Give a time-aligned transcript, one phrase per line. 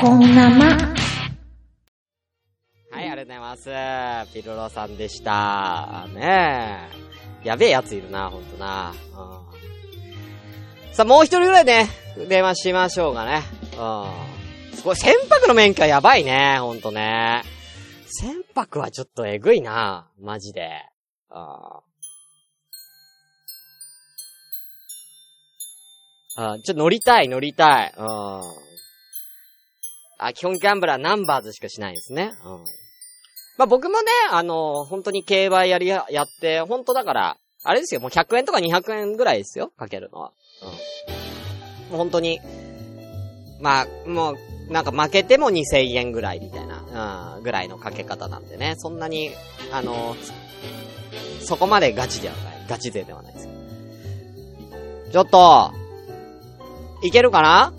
[0.00, 0.66] こんなま。
[2.90, 4.34] はい、ありがとうございます。
[4.34, 6.06] ピロロさんでした。
[6.14, 6.88] ね
[7.44, 7.48] え。
[7.48, 8.92] やべえやついるな、ほんとな。
[8.92, 8.92] う
[10.90, 11.88] ん、さあ、もう一人ぐらいね、
[12.28, 13.42] 電話しましょうかね。
[13.78, 14.76] うん。
[14.76, 17.42] すごい、船舶の免許やばいね、ほんとね。
[18.06, 20.70] 船舶はちょっとえぐいな、マジで。
[21.30, 21.82] あ
[26.36, 27.94] あ、ちょっと乗りたい、乗りたい。
[27.96, 28.73] うん。
[30.26, 32.32] あ、基本ギャンブラーナンバーズしかしないですね。
[32.44, 32.64] うん。
[33.56, 40.32] まあ、僕もね、あの本当に競馬やりや、やって、本当だから、あれですよ、もう100円とか200円ぐらいですよ、かけるのは。
[40.62, 41.92] うん。
[41.92, 42.40] もう本当に、
[43.60, 44.36] まあ、もう、
[44.70, 49.30] なんか負けても2000円ぐらいみたいな、うん、ぐらいのかけ方なんでね、そんなに、
[49.72, 50.16] あの
[51.42, 53.52] そこまでガチではない、ガチ勢ではないですけ
[55.12, 55.12] ど。
[55.12, 55.72] ちょっと、
[57.02, 57.72] いけるかな？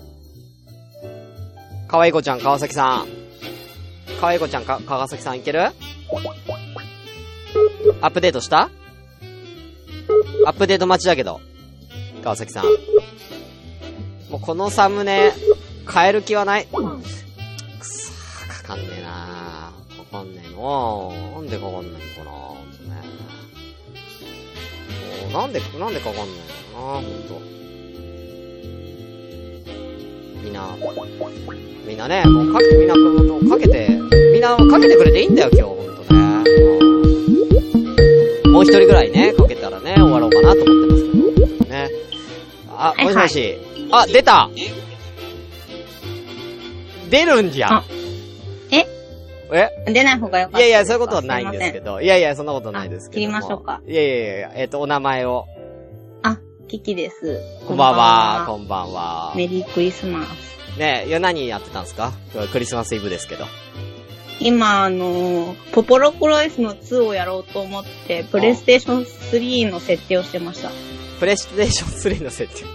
[1.88, 3.06] かわいこちゃん、川崎さん。
[4.20, 5.62] かわいこちゃん、か、川崎さんいける？
[5.62, 5.72] ア
[8.08, 8.70] ップデートした？
[10.46, 11.40] アップデート待ちだけど。
[12.22, 12.64] 川崎さん。
[14.30, 15.32] もうこのサムネ、
[15.92, 16.66] 変える気はない。
[16.66, 16.72] く
[17.86, 18.12] そ、
[18.62, 19.98] かかんねえなー。
[20.10, 21.34] かかんねえのー。
[21.36, 23.00] なんでかかんないのかなほんとね。
[25.32, 26.34] なんで、なんでかかんないの
[26.78, 27.40] かなほんと。
[30.42, 30.68] みんな、
[31.86, 33.88] みんなね、もうかけ、みんな、もうかけて、
[34.32, 36.20] みんなかけてくれていいんだよ、今日、ほんとね。
[38.44, 41.70] うんもう一人ぐらいね、かけたらね、終わろうかなと思ってますけど。
[41.70, 41.90] ね。
[42.70, 43.58] あ、もしもし。
[43.92, 44.48] あ、出た
[47.10, 47.84] 出るんじゃん。
[48.70, 48.86] え？
[49.52, 49.92] え？
[49.92, 52.00] 出ない方がよかったいやいや、そういうことはないんですけど。
[52.00, 55.46] いやいや、そんなことないですけど切りましょうかいやいやいや、えっ、と、お名前を。
[56.66, 57.40] あ、キキです。
[57.66, 59.32] こんばんは、こんばんは。
[59.36, 60.78] メリークリスマス。
[60.78, 62.12] ねえ、いや、何やってたんですか？
[62.52, 63.44] クリスマスイブですけど。
[64.40, 70.70] 今、あのーポポロクロイスの2をやろうと思って、プレイステーション3の設定をしてました。
[71.18, 72.66] プレイステーション3の設定。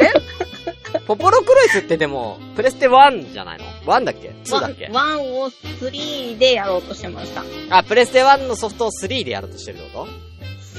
[0.00, 1.00] え？
[1.06, 7.44] ポポロクロイスってでも、プレステ1じゃないの ?1 だっけ ?2 だっけ？1を3でやろうとしてました。
[7.70, 10.08] あ、プレステ1のソフトを3でやろうとしてるってこ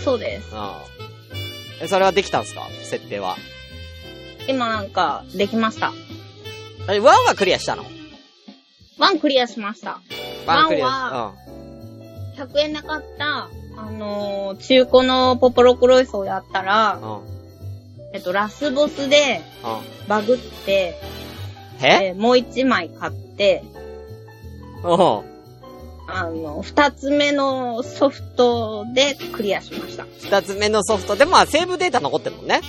[0.03, 0.49] そうです。
[0.51, 1.10] とうん。
[1.81, 2.67] え、それはできたんすか？
[2.83, 3.35] 設定は。
[4.47, 5.91] 今なんか、できました。
[6.89, 7.83] え、1はクリアしたの
[8.99, 9.99] ？1クリアしました。
[10.45, 11.33] ?1 クリワンア
[12.37, 17.13] 100円なかった、あのー中古のポポロクロイスをやったらう、ん。
[17.13, 17.21] うん。
[18.13, 20.07] えっと、ラスボスでうん。
[20.07, 20.99] バグって、
[21.81, 22.09] え？
[22.09, 23.63] えーもう1枚買って、
[24.83, 25.30] うん。
[26.13, 30.05] あの、2つ目のソフトでクリアしました。
[30.21, 32.61] 二つ目のソフトでも、まあ、セーブデータ残ってるもんね。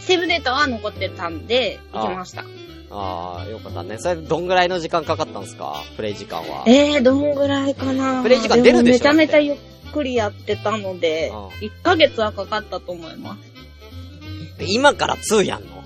[0.00, 2.44] セーブデータは残ってたんで、いけました。
[2.90, 3.96] ああ、よかったね。
[3.98, 5.82] それ、どんぐらいの時間かかったんですか？
[5.96, 6.64] プレイ時間は。
[6.66, 8.22] えー、どんぐらいかな？
[8.22, 9.56] プレイ時間出るでしょもめちゃめちゃゆっ
[9.92, 14.64] くりやってたのでうん、1ヶ月はかかったと思います。
[14.66, 15.82] 今から2やんの？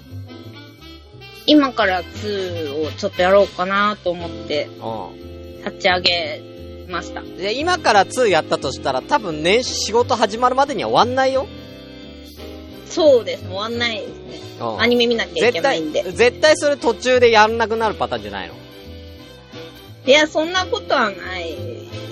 [1.47, 4.81] 今から2をちょっとやろうかなと思ってう
[5.67, 6.43] 立ち上げ
[6.89, 7.21] ました。
[7.21, 7.37] ん。
[7.37, 11.47] で、今から2やったとしたら、多分ね、仕事始まるまでには終わんないよ。
[12.89, 13.45] そうです。
[13.45, 14.41] 終わんないですね。
[14.61, 14.81] うん。
[14.81, 16.03] アニメ見なきゃいけ絶対、ないんで。
[16.13, 18.55] 絶対それ途中でやんなくなるパターンじゃないの？
[20.07, 21.57] いや、そんなことはない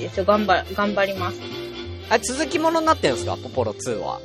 [0.01, 0.25] ですよ。
[0.25, 1.41] 頑張、頑張ります。
[2.11, 3.37] あ、続きものになってるんですか？
[3.37, 4.21] ポポロ2は。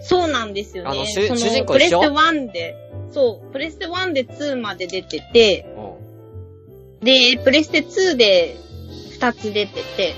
[0.00, 0.90] そうなんですよね。
[0.90, 2.76] あの主そ主人公プレステ1で、
[3.12, 5.77] そう、プレステ1で2まで出てて、うん。
[7.02, 8.56] で、プレステ2で
[9.20, 10.14] 2つ出てて、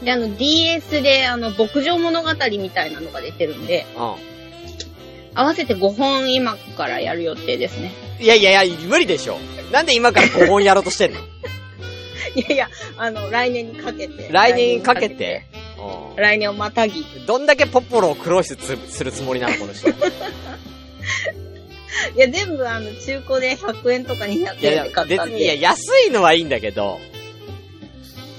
[0.00, 0.04] うん。
[0.04, 2.28] で、あの DS であの牧場物語
[2.58, 4.14] みたいなのが出てるんで、うん。
[5.34, 7.92] 合わせて5本今からやる予定ですね。
[8.20, 9.38] いやいやいや、無理でしょ。
[9.72, 11.20] なんで今から5本やろうとしてんの？
[12.36, 14.28] いやいや、あの、来年にかけて。
[14.30, 15.44] 来年にかけて？
[16.16, 17.00] う来年をまたぎ。
[17.00, 17.04] ん。
[17.26, 19.88] どんだけポポロをクロイスつするつもりなのこの人。
[22.14, 25.60] いいや、全部あの、中古で100円とか200円やいでや、買ったん別に、いや、で。
[25.60, 26.98] 安いのはいいんだけど、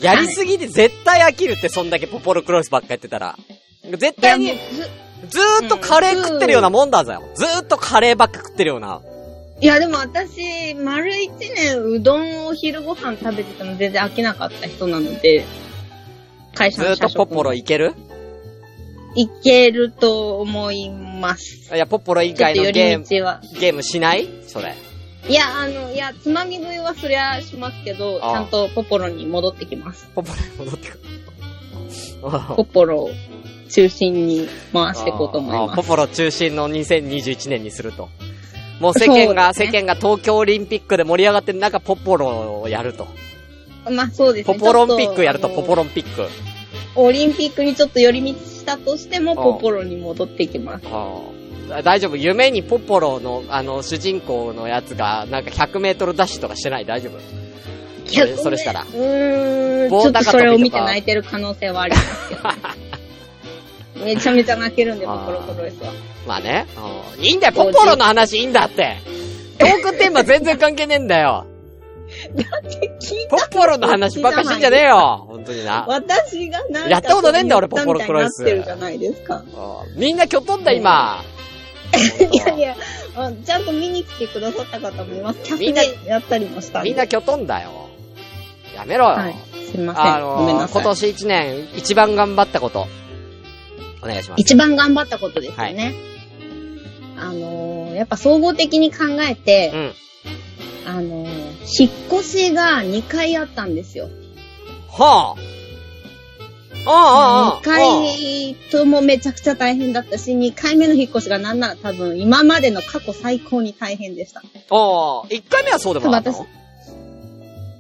[0.02, 3.38] やりすぎで絶対飽きるって、そんだけポポロクロイスばっかやってたら。
[3.84, 7.16] 絶いや、対にず、ずーっとカレー食ってるようなもんだぜ。
[7.36, 9.02] ずーっとカレーばっか食ってるような。
[9.60, 15.46] いや、でも私、丸一年うどんを昼ご飯食べてても全然飽きなかった人なので、
[16.56, 17.94] 会社ずーっとポポロいける？
[19.16, 21.74] いけると思います。
[21.74, 23.06] いや、ポポロ以外のゲーム。
[23.60, 24.76] ゲームしないそれ。
[25.28, 30.10] いや、あの、いや、つまみ食いはそりゃしますけど、ちゃんとポポロに戻ってきます。
[30.16, 31.00] ポポロに戻ってくる。
[32.56, 33.12] ポポロを
[33.70, 35.88] 中心に回していこうと思います。
[35.88, 38.10] ポロ中心の2021年にすると。
[38.80, 43.08] もう世間が、ね世間が東京オリンピックで盛り上がってる中、ポポロをやると。
[43.90, 44.56] まあそうですね。
[44.56, 46.28] ポポロンピックやると、ポポロンピック。
[46.96, 50.86] オリンピックにちょっと寄り道したとしても、ポポロに戻ってきます。
[50.92, 51.20] あ
[51.72, 56.86] あ大丈夫夢にポポロの、あの、主人公のやつが、なんか100メートルダッシュとかしてない？
[56.86, 57.20] 大丈夫？
[58.08, 62.42] それそれしたらうーん、ち棒ょっとそれを見て泣いてる可能性はありますけど。
[64.06, 65.94] めちゃめちゃ泣けるんで、ポポロコロイスは。
[66.28, 66.66] まあね。
[67.18, 68.98] うんいいんだよ、ポポロの話いいんだって。
[69.58, 71.46] トークテーマ全然関係ねえんだよ。
[73.00, 75.26] 聞いポポロの話ばっかしてんじゃねえよ。
[75.28, 75.86] 本当にな。
[75.88, 79.38] 私がなんかやったことねえんだよ俺言ったみたいにポポロクロイスなってるじゃないですか。
[79.38, 81.24] うんみんなきょとんだ、今。
[82.32, 82.76] いやいや、
[83.16, 85.40] あちゃんと見に来てくださった方もいます。
[85.44, 86.84] キャスでやったりもした。
[86.84, 87.90] みんなきょとんだよ。
[88.76, 89.12] やめろよ。
[89.16, 89.36] はい。
[89.72, 90.16] すいません。
[90.16, 90.82] あのごめんなさい。
[90.82, 92.88] 今年一年一番頑張ったこと。
[94.04, 94.42] お願いします。
[94.42, 95.94] 一番頑張ったことですよね。
[97.18, 99.94] あのーやっぱ総合的に考えてう、ん。
[100.88, 101.31] あのー
[101.80, 104.10] 引っ越しが2回あったんですよ。
[104.90, 105.52] はあ。
[106.84, 107.62] ああ、ああ、ああ。
[107.62, 114.42] 2回ともめちゃくちゃ大変だったし、2回目の引っ越しがなんなら多分今までの過去最高に大変でした。
[114.42, 116.48] ああ、一回目はそうでもなかったの？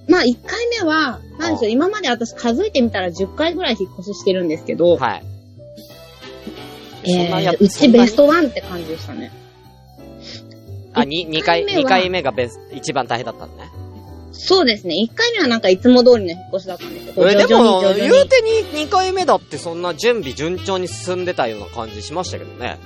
[0.08, 5.24] まあ1回目は、なんでしょう、今まで私数えてみたら10回ぐらい引っ越ししてるんですけど、はい。
[7.04, 9.32] えー、うちベストワンって感じでしたね。
[10.94, 13.71] あ、に、二回、一回目は二回目がベス、一番大変だったのね。
[14.32, 14.96] そうですね。
[14.96, 22.78] 1回目はなんかいつも通りの引っ越しだったんですけど、え、でも、言うてに、二回目だってそんな準備順調に進んでたような感じしましたけどね。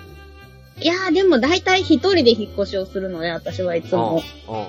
[0.82, 4.24] いやーでも大体一人で引っ越しをするので、私はいつも。
[4.48, 4.56] うん。
[4.56, 4.66] うん。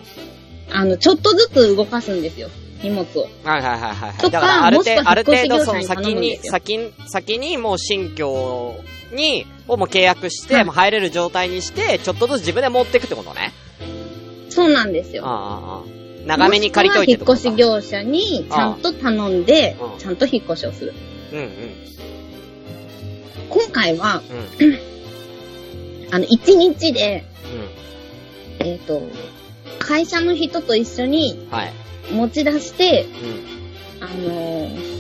[0.71, 2.49] あの、ちょっとずつ動かすんですよ。
[2.83, 3.29] 荷物を。
[3.45, 4.13] はいはいはいはい。
[4.19, 8.75] とかだからある程度、ある程度その先に、先に、先にもう新居
[9.13, 13.53] に、をもう契約して、はいもう入れる状態にして、ちょっとずつ自分で持っていくってことね。
[14.51, 15.27] そうなんですよ。
[15.27, 15.96] ああ、ああ。
[16.27, 20.95] 長めに借りといて引っ越し業者にちゃんと頼んでうん、ちゃんと引っ越しをする。
[21.33, 21.49] うんうん。
[23.49, 24.23] 今回は、
[24.59, 24.79] うん。
[26.13, 27.25] あの、1日で、
[28.61, 28.67] うん。
[28.67, 29.03] えっ、と、
[29.79, 31.73] 会社の人と一緒にはい。
[32.13, 33.07] 持ち出して、
[34.01, 34.05] うん。
[34.05, 34.97] あのー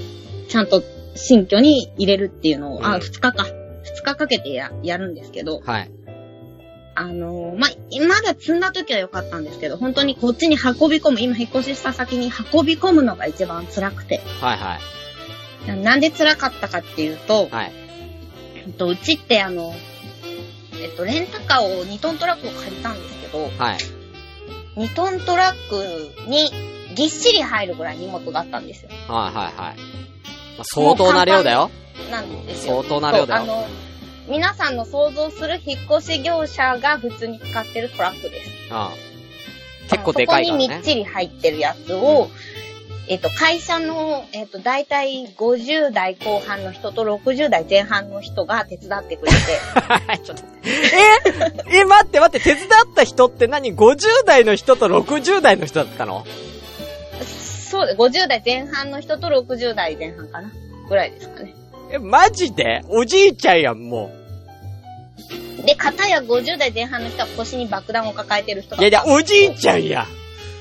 [0.48, 0.82] ちゃんと
[1.16, 3.32] 新居に入れるっていうのを、あ、うん2日か。
[3.42, 5.90] 2日かけてや、やるんですけど、はい。
[6.98, 7.70] あのーまあ、
[8.08, 14.22] まだ積んだ時は良かったんですけど、本当にこっちに運び込む、今引っ越しした先に運び込むのが一番辛くて。
[14.40, 14.78] はいは
[15.74, 15.82] い。
[15.82, 17.72] なんで辛かったかっていうと、はい。
[18.66, 19.74] えっと、うちってあの、
[20.80, 23.78] えっと、レンタカーを2トントラックを借りたんですけど、はい。
[24.76, 26.50] 2トントラックに
[26.94, 28.90] ぎっしり入るぐらい荷物があったんですよ。
[29.08, 29.54] はいはいはい。
[29.54, 29.72] ま
[30.60, 31.70] あ、相当な量だよ。
[32.10, 32.82] なんですよ。
[32.82, 33.42] 相当な量だよ。
[33.42, 33.66] あの、
[34.28, 38.50] 皆さんの想像する引っ越し業者が普通に使ってるトラックです。
[38.70, 39.06] ああ
[39.90, 40.82] 結構でかいからねそこにみっ。
[40.82, 42.28] ちり入ってるやつを、
[43.08, 49.38] えっと、会社の、えっと、だいたい50代後半の人と60代前半の人が手伝ってくれて、
[50.24, 50.42] ちょっと
[51.70, 51.78] え？
[51.78, 56.26] え、待って待って、手伝った人って何 ?50 代の人と60代の人だったの？
[57.70, 57.98] そうです。
[57.98, 60.50] 50代前半の人と60代前半かな
[60.88, 61.54] ぐらいですかね。
[61.90, 62.82] え、マジで？
[62.88, 64.10] おじいちゃんやん、も
[65.64, 68.78] で、片や50代前半の人は腰に爆弾を抱えてる人う。
[68.78, 69.04] いやいや。
[69.06, 70.06] おじいちゃんや。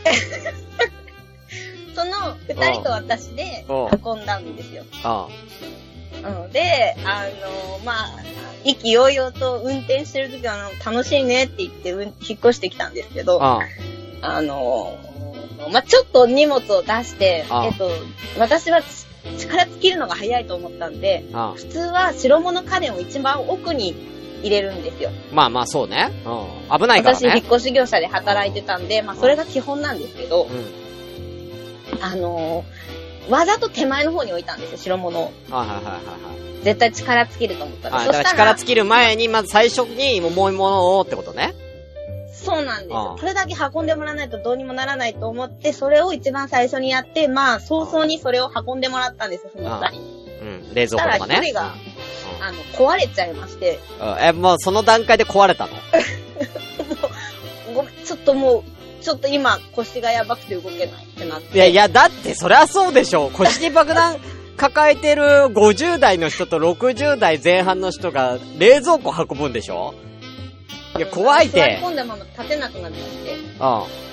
[1.95, 4.83] その二人と私でうん運んだんですよ。
[5.03, 5.27] あ
[6.23, 6.51] うん。
[6.51, 8.09] で、あの、まあ、
[8.63, 13.61] 意気揚々と運転してる時は楽しいねって言って、うん、引っ越してきたんですけど、あ、
[14.21, 14.97] ああの、
[15.71, 17.89] まあ、ちょっと荷物を出して、あえっと、
[18.37, 19.04] 私はち
[19.37, 23.95] 力尽きるのが早いと思ったんで、あ、あ普通は白物家電を一番奥に
[24.41, 25.09] 入れるんですよ。
[25.31, 26.11] まあまあそうね。
[26.25, 26.79] うん。
[26.79, 27.43] 危ないから私、引っね。
[27.47, 32.03] 越し業者で働いてたんで、まあ、それが基本なんですけどう、ん。
[32.03, 32.63] あの
[33.29, 35.23] わざと手前の方に置いたんですよ、白物を。
[35.49, 38.05] はいはいはいはい絶対力尽きると思ったら。
[38.05, 41.53] だから、力尽きる前に、まず最初に重いものをってことね。
[42.35, 43.17] そうなんですああよ。
[43.19, 49.99] それだけ運んでもらわないとどうにもならないと思って、それを一番最初にやって、まあ、早々にそれを運んでもらったんですよ、その二人。
[50.41, 50.73] うん。
[50.73, 51.35] 冷蔵庫とかね。
[51.37, 51.73] 一人が、
[52.41, 53.79] あの、壊れちゃいまして、
[54.21, 55.73] え、もうその段階で壊れたの？
[57.73, 61.55] ごめん、ちょっともう、ちょっと今腰がやばくて動けないってなって。
[61.55, 63.29] いやいや、だってそりゃそうでしょ。
[63.33, 64.17] 腰に爆弾
[64.57, 69.93] 抱えてる50代の人と60代前半の人が冷蔵庫運ぶんでしょ？
[70.97, 71.59] いや、怖いて。
[71.59, 73.35] 座り込んだまま立てなくなっちゃって。
[73.35, 74.05] うん。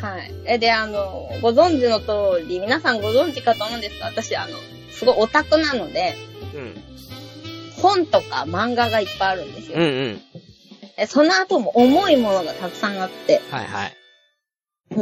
[0.00, 0.32] はい。
[0.46, 4.56] え、で、あの、ご存知の通り、皆さんご存知かと思うんですが、私、あの、
[4.90, 6.14] すごいオタクなので、
[6.54, 6.82] うん。
[7.82, 9.76] 本とか漫画がいっぱいあるんですよ。
[9.78, 10.20] うんうん。
[10.96, 13.96] えその後も重いものがたくさんあって、はいはい。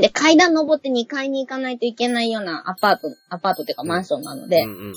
[0.00, 4.94] で、階段登って2階に行かないといけないようなアパート、アパートっていうかマンションなので、うんうん。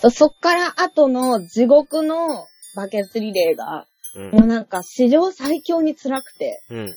[0.00, 6.94] そ、そっから後の地獄のバケツリレーが、うんもうなんか史上最強に辛くて、うん。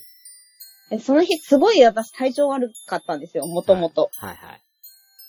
[0.92, 4.12] えその日すごい私体調悪かったんですよ、もともと。
[4.18, 4.62] はいはい。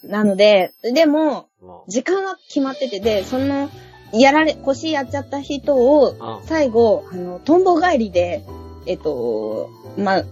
[0.08, 3.70] なので、でも、も時間は決まってて、で、その、
[4.12, 6.42] やられ、腰やっちゃった人を。
[6.44, 8.44] 最後、あの、トンボ帰りで、
[8.86, 10.24] えっと、まあ、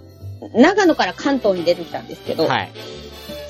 [0.55, 2.71] 長野から関東に出てきたんですけど、はい。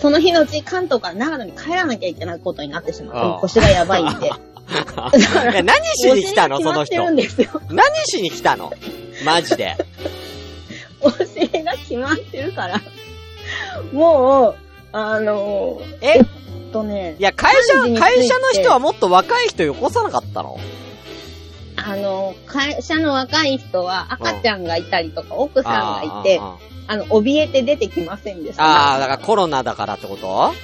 [0.00, 4.30] その日のうち関東から長野に帰らなきゃいけないことになってしまって、腰がやばいんで。
[4.70, 7.04] い や何しに来たの その人。
[7.04, 7.22] 何
[8.06, 8.72] しに来たの？
[9.24, 9.76] マジで。
[11.00, 12.80] お尻が決まってるから。
[13.92, 14.56] もう、
[14.92, 16.18] あのえ？
[16.18, 16.24] えっ
[16.72, 20.58] とねい、や、会3時に社、会社の人はもっと若い人よこさなかったの？
[21.76, 26.56] あの、会社の若い人は赤ちゃんがいたりとか、奥さんがいて、あ
[26.86, 28.64] あの、怯えて出てきませんでした。
[28.64, 30.54] ああー、だからコロナだからってこと？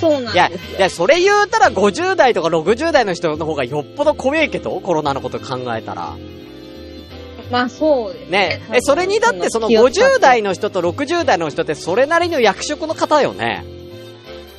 [0.00, 0.78] そうなんいや、ですよ。
[0.78, 6.16] いや、それ言うたら50代とか60代の人の方がよっぽど怖えけどコロナのこと考えたら。
[7.50, 8.62] まあそうですね。
[8.72, 13.64] え、それにだってその50代の人と60代の人ってそれなりの役職の方よね。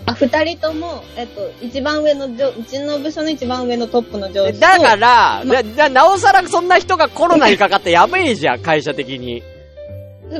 [0.05, 4.59] あ、二人とも、えっと、一番上の上、うちの部署の一番上のトップの上司と。
[4.59, 9.41] だから、まじゃ、なおさらそんな人がコロナにかかってやべえじゃん、会社的に。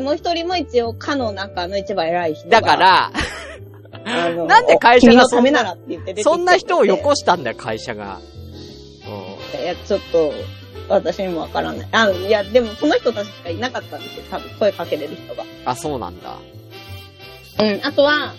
[0.02, 2.62] もう一人も一応、課の中の一番偉い人が。
[2.62, 3.12] だから、
[4.05, 8.19] なんで会社がそんなためならって言って出てきてそんな人をよこしたんだよ、会社が。
[9.57, 10.31] ういや、ちょっと、
[10.88, 11.88] 私にもわからない。
[11.91, 14.24] あ、いや、でもその人たちしかいなかったんですよ。
[14.29, 15.43] 多分、声かけれる人が。
[15.43, 15.47] ん。
[15.65, 16.38] あ、そうなんだ。
[17.59, 17.79] うん。
[17.83, 18.33] あとは、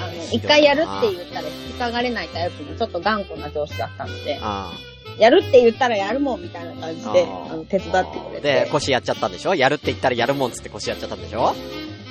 [0.00, 4.72] あの、一回やるって言ったら引き下がれないタイプのちょっと頑固な上司だったので、あ
[5.18, 8.64] やるって言ったらやるもんみたいな感じで、あの、手伝ってくれて。
[8.64, 9.54] で、腰やっちゃったんでしょ？
[9.56, 11.56] やるって言ったらやるもんつって腰やっちゃったんでしょ？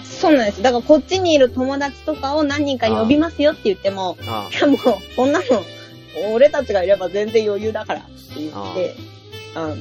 [0.07, 0.61] そうなんです。
[0.61, 4.77] だからこっちにいる友達とかを何人か呼びますよって言っても、あいやもう、
[5.15, 5.45] そんなの、
[6.33, 8.09] 俺たちがいれば全然余裕だからって
[8.39, 8.95] 言って、
[9.55, 9.75] あの、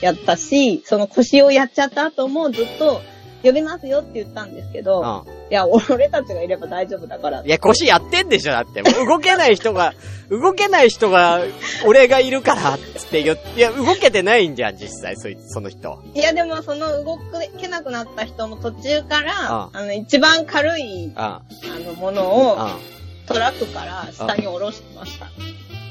[0.00, 3.00] やったし、その腰をやっちゃった後もずっと、
[3.42, 5.24] 呼びますよって言ったんですけど、あ。
[5.50, 7.48] いや、俺たちがいれば大丈夫だからい。
[7.48, 8.82] や、腰やってんでしょだって。
[8.82, 9.94] 動けない人が、
[10.30, 11.40] 動けない人が、
[11.84, 15.98] 俺がいるから、つって言って、いや、動けてないんじゃん、実際、そいつ、その人。
[16.14, 17.18] いや、でもその動
[17.60, 22.22] けなくなった人も途中から、ああの、一番軽い、ああの、もの
[22.52, 22.78] をあ。
[23.26, 25.26] トラックから下に下ろしてました。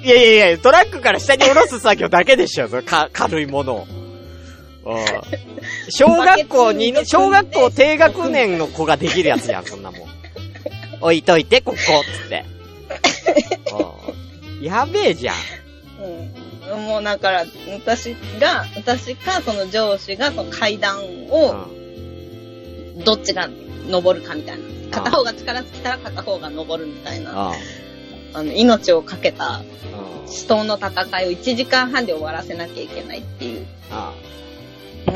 [0.03, 4.00] いやいやいや、トラックから下に下ろす作業だけでしょ、それか、軽いものを。
[4.85, 4.97] うん
[5.89, 10.01] 小学校に、小学校低学年の子ができるやつやん、そんなもん。
[11.01, 12.45] 置いといて、ここ、つって。
[13.73, 14.07] う
[14.61, 15.35] んやべえじゃん。
[16.71, 16.85] うん。
[16.85, 23.49] もうだから、私が、私かその上司がその階段うを、んどっちが
[23.89, 24.63] 登るかみたいな。
[24.91, 27.53] 片方が力尽きたら片方が登るみたいな、あ
[28.33, 29.61] あの、命をかけたあ
[30.27, 33.65] 死闘の戦いを1時間半で終わらせなきゃいけないっていう。
[33.89, 34.13] あ
[35.07, 35.11] う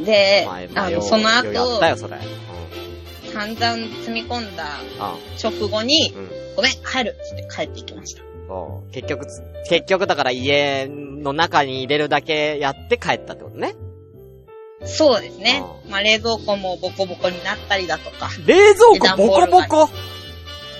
[0.00, 0.04] ん。
[0.04, 2.18] で、あの、その後った、よ、それ。
[3.32, 4.64] 散々積み込んだ
[4.98, 6.30] あ直後に、うん。
[6.56, 8.22] ごめん、帰るって帰ってきました。
[8.92, 13.74] 結局つ、結局だから家の中に入れるだけやって帰ったってことね。
[14.84, 15.76] そうですねあ。
[15.88, 19.88] まあ、冷蔵庫もボコボコになったりだとか、冷蔵庫ボコボコ？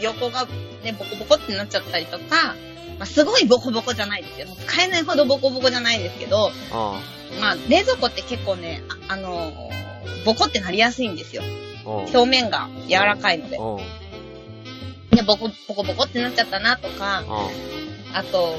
[0.03, 0.47] 横が
[0.85, 2.57] ね、ボコボコってなっちゃったりとか、
[2.99, 7.01] まあ、すごいボコボコじゃないですけど、使えないほどボコボコじゃないですけど、あ
[7.41, 9.73] まあ、冷蔵庫って結構ね、あ、あのー
[10.25, 11.43] ボコってなりやすいんですよ。
[11.85, 11.89] あ。
[11.89, 13.57] 表面が柔らかいので。
[13.57, 15.17] うん。
[15.17, 18.17] で、ボコ、ボコボコってなっちゃったなとか、うん。
[18.17, 18.55] あと、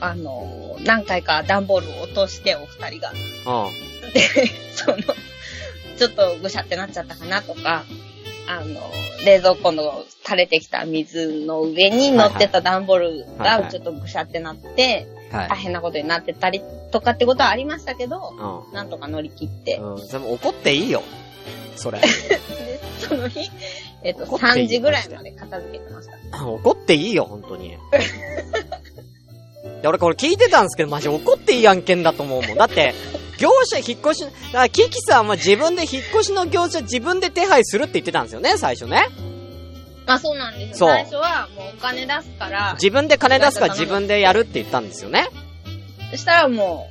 [0.00, 3.12] あのー何回か段ボールを落として、お二人が。
[3.64, 4.12] うん。
[4.12, 4.20] で、
[4.74, 4.96] その、
[5.96, 7.84] ちょっとぐしゃってなっちゃったかなとか、
[8.46, 8.80] あの、
[9.24, 13.18] 冷蔵庫の垂れてきた水の上に乗ってた段ボールはい
[13.48, 15.56] はいがちょっとぐしゃってなって、はい大。
[15.56, 18.32] 変なことになってたりとかってことはありましたけど、
[18.70, 19.78] うなんとか乗り切って。
[19.78, 19.94] ん。
[19.94, 20.08] うん。
[20.08, 21.02] でも怒っていいよ。
[21.76, 22.00] それ。
[22.00, 22.06] で、
[23.00, 23.50] その日、
[24.02, 26.46] えっと、怒っていい3時ぐらいまで片付けてました。
[26.46, 27.76] 怒っていいよ、本当に。
[29.82, 32.56] で俺これ聞いてたんですけど、マジ怒っていい案件だと思うもん。
[32.56, 32.94] だって、
[33.38, 39.08] 業者引っ越し、だからキキさんは自分で引っ越しの業者自分で手配するって言ってたんですよね、最初ね。
[40.06, 40.88] まあそうなんですよ。
[40.88, 45.28] 最初はもうお金出すから、自分で金出すから自分でやるって言ったんですよね。
[46.10, 46.90] そしたらも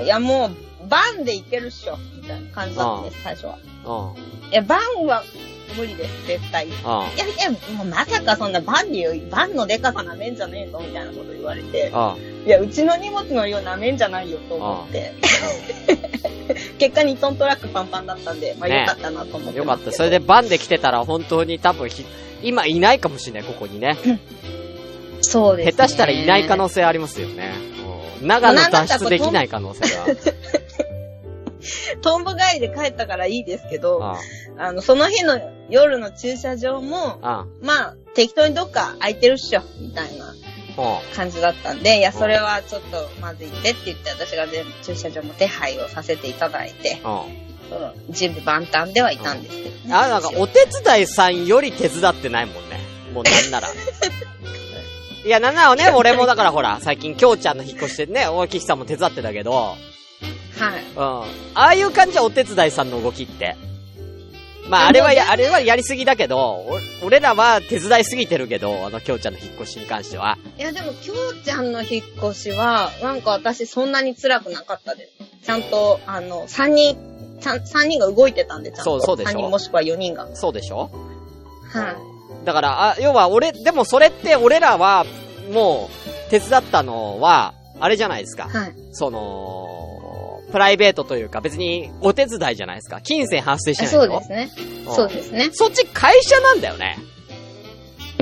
[0.00, 3.58] う、いやもう、バンでいけるっしょ、みたいな感じだったんです、最初は。
[3.84, 4.50] うん。
[4.50, 5.22] いや、バンは
[5.76, 6.68] 無理です、絶対。
[6.68, 6.76] いうん。
[6.76, 11.88] や、いや、もうまさかそんなバンでよ、バンのデカさなめんじゃねえぞ、みたいなこと言われて。
[11.88, 11.98] う
[12.44, 12.46] ん。
[12.46, 15.12] いや、うちの荷物の量なめんじゃないよ、と思って。
[16.78, 19.92] 結果2トントラックパンパンだったんで、まあねよかったなと思ってよかった。
[19.92, 22.04] それでバンで来てたら本当に多分ひ、
[22.42, 23.98] 今いないかもしれない、ここにね。
[25.22, 25.72] そうです、ね。
[25.72, 27.52] 下手したらいない可能性ありますよね。
[27.80, 27.86] うん
[28.22, 30.06] 長野脱出できない可能性が。
[32.00, 34.18] トンボ帰りで帰ったからいいですけど、あ
[34.58, 40.34] あの、その日の夜の駐車場も、あ、あまあ、適当にどっか空いてるっしょ、みたいなあ、
[41.14, 47.08] 感じだったんで、いや、それはちょっとまずいんでって言って、私が全部駐車場も手配をさせていただいて、う
[48.10, 48.12] ん。
[48.12, 49.94] 準備万端ではいたんですけど、ね。
[49.94, 52.78] あ、なんかお手伝いさんより手伝ってないもんね。
[53.12, 53.68] もうなんなら。
[55.24, 59.78] いや、なんならね、俺もだからほら、最近、きょうちゃんの引っ越してね、大木さんも手伝ってたけど、はい。
[60.94, 61.02] うん。
[61.54, 63.56] ああいう感じはお手伝いさんの動きって。
[64.68, 70.38] まあ、あれはや、あれはやりすぎだけど、お俺らは手伝いすぎてるけど、あの、きょうちゃんの引っ越しに関しては。
[70.58, 75.46] いや、でも、きょうちゃんの引っ越しは、なんか私そんなに辛くなかったです。
[75.46, 76.96] ちゃんと、あの、3人、
[77.40, 78.84] ちゃん、3人が動いてたんで、ちゃんと。
[78.84, 80.28] そうそうでしょ3人もしくは4人が。
[80.34, 80.90] そうでしょ
[81.72, 81.96] はい。
[82.44, 85.04] だから、あ、要は俺、でもそれって俺らは、
[85.52, 85.88] も
[86.26, 88.48] う、手伝ったのは、あれじゃないですか。
[88.48, 88.74] はい。
[88.92, 89.95] その、
[90.50, 93.00] プライベートというか別にお手伝いじゃないですか。
[93.00, 94.50] 金銭発生しないそうですね。
[94.88, 95.50] うんそうですね。
[95.52, 96.98] そっち会社なんだよね。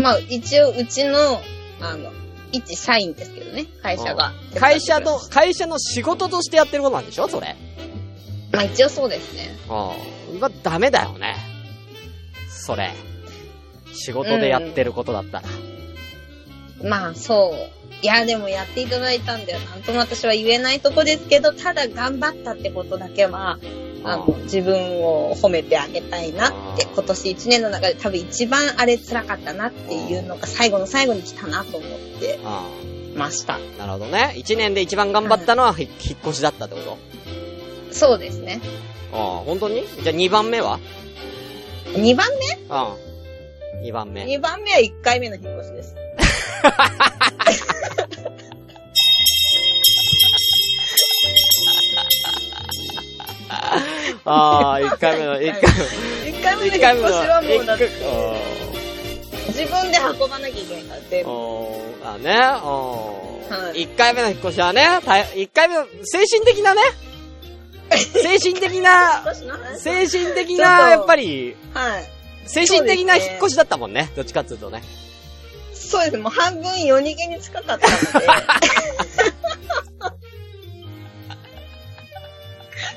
[0.00, 1.40] まあ、一応、うちの、
[1.81, 2.11] あの、
[2.52, 4.33] 一社員ですけどね、会社が。
[4.59, 7.28] 会社の、会社の仕事としてやってることなんでしょ？
[7.28, 7.54] それ。
[8.52, 9.57] まあ、一応そうですね。
[9.69, 10.40] うん。
[10.40, 11.37] まあ、ダメだよね。
[12.49, 12.93] それ。
[13.93, 15.49] 仕事でやってることだったら。
[16.83, 17.85] まあ、そう。
[18.02, 19.61] いや、でもやっていただいたんだよ。
[19.61, 23.59] なんとも私は言えないとこですけど、ただ頑張ったってことだけは、
[24.02, 31.90] あの、自分を褒めてあげたいなって、今年一年の中で多分一番あれ辛かったなっていうのが最後の最後に来たなと思っ
[32.21, 32.38] て
[33.14, 33.57] うました。
[33.57, 33.78] ん。
[33.78, 34.35] なるほどね。
[34.37, 36.99] 一年で一番頑張ったのは、ひ引っ越しだったってこと？
[37.93, 38.61] そうですね。
[39.12, 39.85] ああ、本当に？
[40.02, 40.81] じゃあ2番目は
[41.95, 42.26] ？2番
[43.73, 43.83] うん。
[43.83, 44.37] 2番目目。
[44.37, 46.04] ?2 番目は1回目の引っ越しです。
[54.27, 55.70] ああ、1回目の、1回
[56.33, 56.70] 1回目目。
[56.70, 57.79] の1回目の、引っ越しはもうだっ
[59.48, 61.31] 自分で運ばなきゃいけないから、全部。
[62.05, 66.81] あね、はい一回目の引っ越しはね、大一回目の、精神的なね、
[67.92, 69.22] 精神的な、
[69.77, 72.05] 精神的な、やっぱり、はい。
[72.46, 74.83] 精神的な引っ越しだったもんね、どっちかっていうとね。
[75.85, 76.18] そうです。
[76.18, 77.87] もう半分夜逃げに近かったので。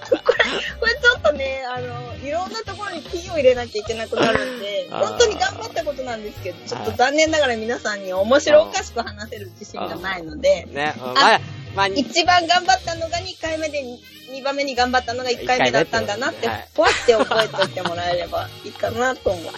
[0.10, 0.46] これ、
[0.80, 11.40] これちょっとね、あの、いろんなところにキーを入れなきゃいけなくなるんで、本当に頑張ったことなんですけど、ちょっと残念ながら皆さんに面白おかしく話せる自信がないので、ね、あ、
[11.78, 13.84] まあ、一番頑張ったのが2回目で、
[14.32, 19.50] 2番目に頑張ったのが1回目だったんだなってはい、ぽわって覚えておいてもらえればいいかなと思って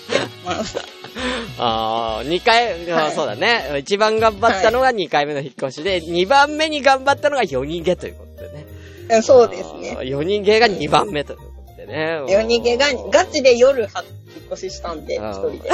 [0.45, 0.79] ます。
[1.57, 3.77] あー二回、はいそうだね。
[3.79, 8.65] 一番頑張ったのが2回目の引っ越しで、二番目に頑張ったのが4人毛ということでね。
[9.11, 9.95] うんそうですね。
[10.01, 12.19] 4人毛が2番目ということでね。
[12.27, 14.03] 夜逃げが、ガチで夜は
[14.35, 15.69] 引っ越ししたんで、うん一人で。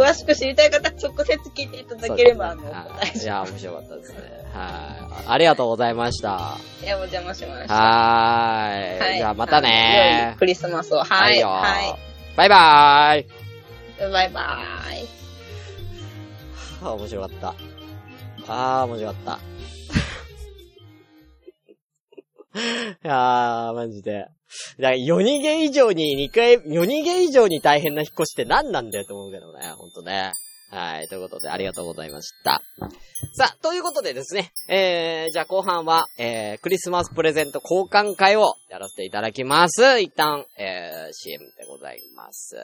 [0.00, 3.42] 詳しく知りたい方、直接聞いていただければ、あの、い答えしいや。
[3.42, 4.18] 面白かったですね。
[4.54, 5.26] はい。
[5.28, 6.56] ありがとうございました。
[6.82, 7.74] いや、お邪魔しました。
[7.74, 8.98] はーい。
[8.98, 11.04] はいじゃあまたねクリスマスを。
[11.04, 11.38] はい。
[11.38, 11.98] よは
[12.34, 13.20] バイバーイ。
[13.20, 13.26] い。
[14.10, 15.08] バイバーイ。
[16.82, 17.54] あー面白かった。
[18.48, 19.38] あー、面白かった。
[23.04, 24.28] いやー、マジで。
[24.78, 30.32] だから、夜逃げ以上に2回、夜逃げ以上に大変な引っ越しって何なんだよと思うけどね、ほんとね。
[30.70, 32.62] はい、ということでありがとうございました。
[33.34, 40.00] さあ、ということでですね、えー、じゃあ後半は、えー、クリスマスプレゼント交換会をやらせていただきます。
[40.00, 42.56] 一旦、えー、CM でございます。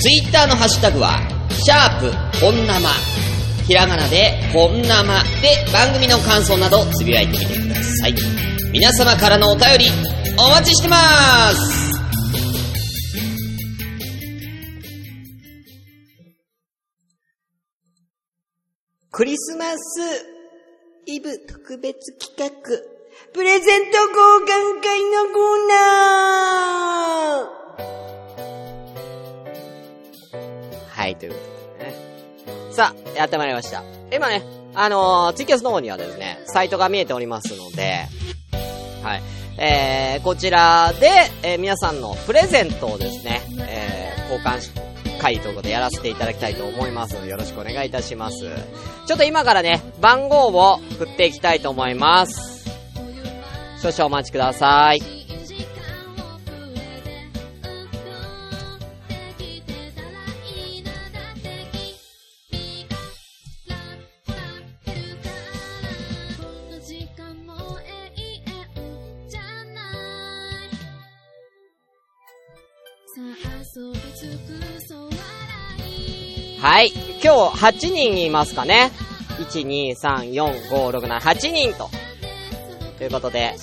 [0.00, 1.20] ツイッターのハッシュタグは、
[1.52, 2.10] シャープ
[2.40, 2.88] 本生
[3.68, 8.57] ひらがなで本生で番組の感想などつぶやいてみてください。
[8.70, 9.86] 皆様からのお便り
[10.38, 10.96] お待ちしてま
[11.52, 11.88] す
[19.10, 19.78] クリスマス
[21.06, 22.52] イブ特別企画、
[23.32, 24.14] プレゼント交
[24.46, 27.80] 換会のコーナー
[30.90, 31.38] はい、というこ
[31.78, 31.94] とでね。
[32.70, 33.82] さあ、やってまいりました。
[34.12, 38.04] 今ね、あのー、ツイキャスの方にはですね、サイトが見えておりますので、
[39.02, 39.22] はい。
[39.58, 41.08] えー、こちらで、
[41.42, 44.70] えー、皆さんのプレゼントをですね、えー、交換し、
[45.18, 48.38] 会ということでやらせていただきたいと思いますので、よろしくお願いいたします。
[49.06, 52.70] ちょっと今からね、番号を振っていきたいと思います。
[53.82, 55.17] 少々お待ちください。
[76.78, 76.92] はい。
[77.20, 78.92] 今日8人いますかね。
[79.40, 81.90] 1、2、3、4、5、6、7、8人と。
[82.98, 83.56] ということで、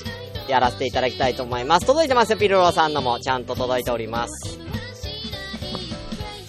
[0.49, 1.85] やらせていただきたいと思います。
[1.85, 3.21] 届いてますよ、ピルロさんのも。
[3.21, 4.59] ちゃんと届いております。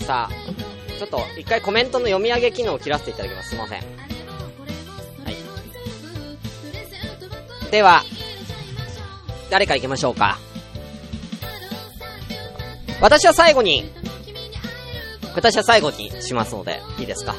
[0.04, 3.50] さあ、ちょっと一回コメントの読み上げ機能を切らせていただきます。
[3.50, 3.78] すいません。
[3.78, 5.36] はい。
[7.70, 8.02] では、
[9.50, 10.40] 誰から行きましょうか。
[13.00, 13.88] 私は最後に
[15.36, 17.34] 私は最後にしますので、いいですか？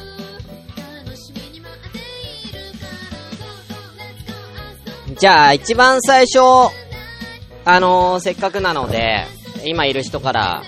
[5.18, 6.38] じゃあ、一番最初、
[7.64, 9.26] あのー、せっかくなので、
[9.64, 10.62] 今いる人から、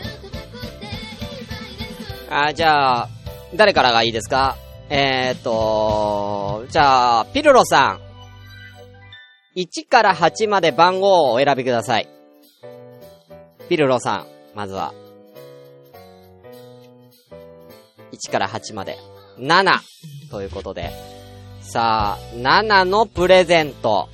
[2.29, 3.09] あ、じゃあ、
[3.55, 4.57] 誰からがいいですか？
[4.89, 8.01] えー、っと、じゃあ、ピルロさん。
[9.57, 12.09] 1から8まで番号をお選びください。
[13.69, 14.93] ピルロさん、まずは。
[18.21, 18.99] 1から8まで。
[19.39, 19.81] 7
[20.31, 20.91] ということで。
[21.63, 24.09] さあ、7のプレゼント。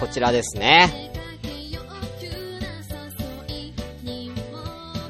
[0.00, 1.10] こちらですね。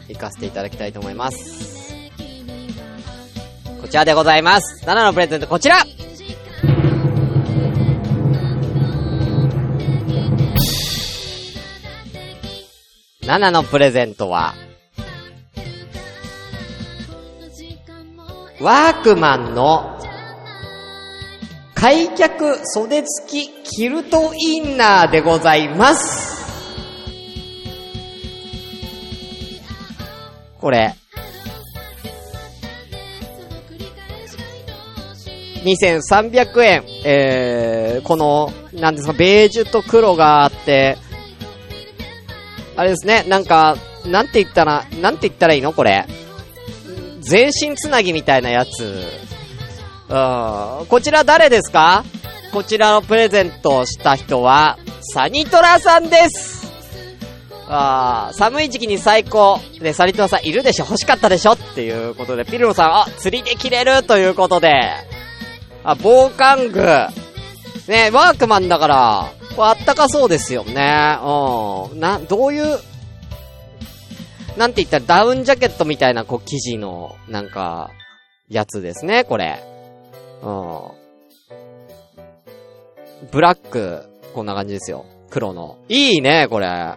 [0.09, 1.70] 行かせていただきたいと思います。
[3.81, 4.85] こちらでございます。
[4.85, 5.77] 7のプレゼント、こちら
[13.23, 14.55] 7のプレゼントは、
[18.61, 19.99] ワークマンの
[21.75, 26.44] 開脚袖付きキルトインナーでございます。
[30.59, 30.94] これ。
[35.64, 36.85] 2300円。
[37.07, 40.99] えー、この、なんですか、ベージュと黒があって、
[42.77, 45.73] あれですね、なんか、なんて言ったら、なんて言ったらいいの？
[45.73, 46.05] これ。
[47.20, 49.06] 全身つなぎみたいなやつ。
[50.09, 50.12] う
[50.85, 50.87] ん。
[50.87, 52.04] こちら誰ですか？
[52.52, 54.76] こちらのプレゼントをした人は、
[55.12, 56.68] サニトラさんです
[57.68, 59.61] あ寒い時期に最高。
[59.80, 60.85] で、サニトラさんいるでしょ？
[60.85, 61.52] 欲しかったでしょ？
[61.52, 64.83] っていうことで、ピルロさん、あ、釣りで切れるということで、
[65.85, 66.83] あ、防寒具。
[67.87, 71.18] ね、ワークマンだから、これあったかそうですよね。
[71.22, 72.00] うん。
[72.00, 72.78] な、どういう、
[74.56, 77.90] なんて言ったらダウンジャケットみたいな、こう、生地の、なんか、
[78.48, 79.62] やつですね、これ。
[80.42, 80.80] うん。
[83.30, 85.06] ブラック、こんな感じですよ。
[85.30, 85.78] 黒の。
[85.88, 86.66] いいね、これ。
[86.66, 86.94] うん。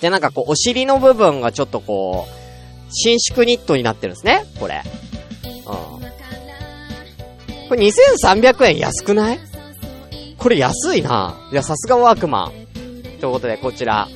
[0.00, 2.30] で、なんかこう、お尻の部分がちょっとこう、
[2.90, 4.82] 伸縮ニットになってるんですね、これ。
[5.44, 6.06] うん。
[7.68, 9.40] これ2300円安くない？
[10.38, 11.34] これ安いな。
[11.50, 12.52] いや、さすがワークマン。
[13.20, 14.08] ということで、こちら、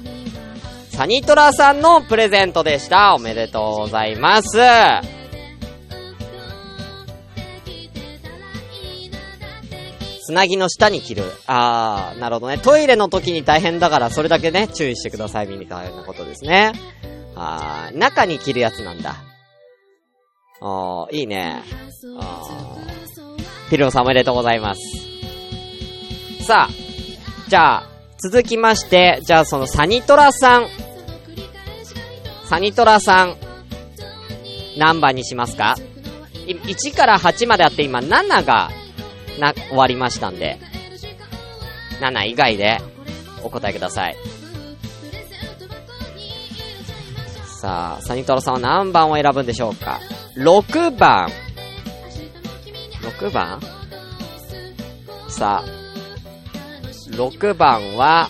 [1.00, 3.14] サニトラさんのプレゼントでした。
[3.14, 4.58] おめでとうございます。
[10.26, 11.22] つなぎの下に着る。
[11.46, 12.58] あー、なるほどね。
[12.58, 16.72] トイレの時に大変だから、それだけね、注意してください、みたいなことですね。
[17.34, 19.16] あー、中に着るやつなんだ。
[20.60, 21.62] あー、いいね。
[22.18, 23.70] あー。
[23.70, 24.82] ピルノさんおめでとうございます。
[26.44, 26.70] さあ、
[27.48, 27.86] じゃあ、
[28.18, 30.89] 続きまして、じゃあそのサニトラさん。
[32.50, 33.36] サニトラさん、
[34.76, 35.76] 何番にしますか
[36.48, 38.70] ?1 から8まであって今7が、
[39.38, 40.58] な、終わりましたんで、
[42.00, 42.78] 7以外で
[43.44, 44.16] お答えください。
[47.46, 50.00] さあ、サニトラさんは何番を選ぶんでしょうか
[50.36, 51.30] ?6 番。
[53.20, 53.60] 6番？
[55.28, 55.68] さあ、
[57.12, 58.28] 6番は、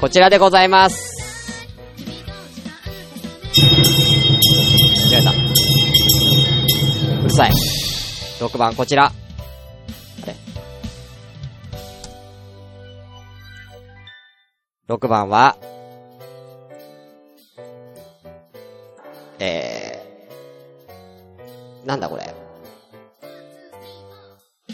[0.00, 1.68] こちらでございます。
[5.10, 5.30] 間違えた。
[7.20, 7.50] うるさい。
[8.38, 9.04] 6番、こちら。
[9.04, 9.12] あ
[10.26, 10.34] れ
[14.88, 15.58] ?6 番は、
[19.38, 22.34] えー、なんだこれ。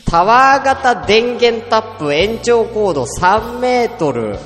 [0.08, 4.38] タワー型電源タップ延長コード3メートル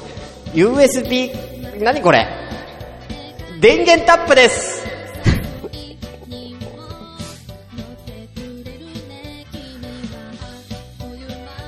[0.55, 1.31] USB、
[1.83, 2.27] 何これ？
[3.61, 4.85] 電源タップです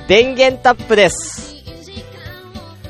[0.07, 1.55] 電源タップです。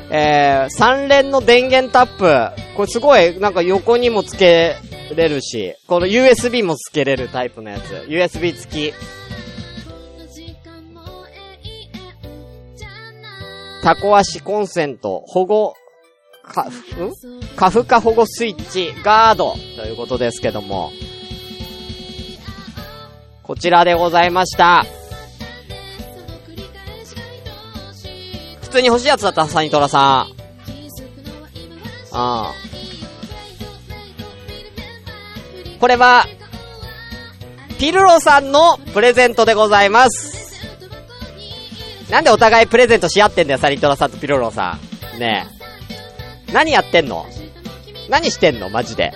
[0.10, 2.62] えー、3連の電源タップ。
[2.75, 4.75] これすごい、なんか横にもつけ
[5.15, 8.08] れるし、この USB もつけれるタイプのやつ。
[8.10, 8.93] USB 付き。
[13.84, 15.75] タコ足コンセント、保護、
[16.43, 16.71] か、ん？
[17.56, 20.91] カフカ保護スイッチ、ガード、ということですけども。
[23.41, 24.86] こちらでございました。
[28.62, 30.03] 普通に欲しいやつだった、サニトラさん。
[32.12, 32.53] ああ。
[35.79, 36.25] これは、
[37.79, 40.63] ピルロさんのプレゼントでございます。
[42.10, 44.77] なんでお互いプレゼントし合ってんだよ、サリトラさんとピロロさ
[45.15, 45.19] ん。
[45.19, 45.62] ねえ。
[46.53, 47.25] 何やってんの？
[48.09, 48.69] 何してんの？
[48.69, 49.11] マジで。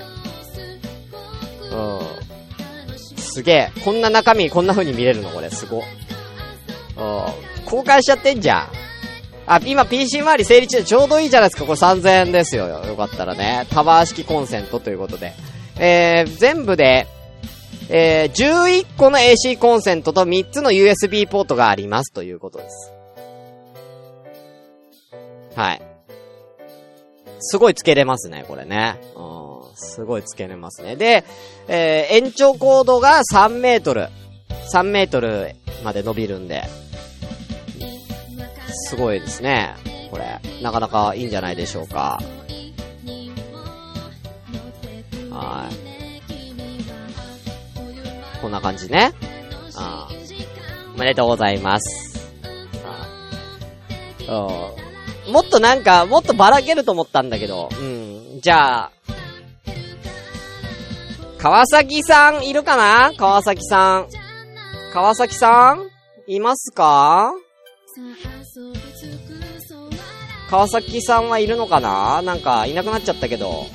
[1.71, 3.17] うん。
[3.17, 3.71] すげえ。
[3.85, 5.29] こんな中身こんな風に見れるの？
[5.29, 5.77] これ、すご。
[5.77, 5.83] うん。
[7.65, 8.67] 公開しちゃってんじゃん。
[9.45, 11.65] あ、今 PC 周り整理中ちょうどいいじゃないですか。
[11.65, 12.67] これ3000円ですよ。
[12.67, 13.67] よかったらね。
[13.69, 15.33] タワー式コンセントということで。
[15.79, 17.07] えー、全部で、
[17.89, 22.91] えー、11個の AC コンセントと3つの USB ポートがありますということです。
[25.55, 25.86] はい。
[27.39, 28.99] すごいつけれますね、これね。
[29.15, 30.95] うん、すごいつけれますね。
[30.95, 31.23] で、
[31.67, 34.09] えー、延長コードが3メートル。
[34.73, 36.63] 3メートルまで伸びるんで。
[38.69, 39.75] すごいですね。
[40.11, 42.19] これ、なかなかいいんじゃないでしょうか。
[45.31, 45.87] はい。
[48.41, 49.13] こんな感じね。
[49.75, 50.13] ああ
[50.95, 52.31] おめでとうございます。
[54.29, 54.71] あ
[55.29, 58.41] もっとなんか、もっとばらけると思ったんだけど、うん。
[58.41, 58.91] じゃあ、
[61.37, 63.13] 川崎さんいるかな？
[63.17, 64.07] 川崎さん。
[64.93, 65.87] 川崎さん
[66.27, 67.31] いますか？
[70.49, 72.21] 川崎さんはいるのかな？
[72.21, 73.65] なんかいなくなっちゃったけど。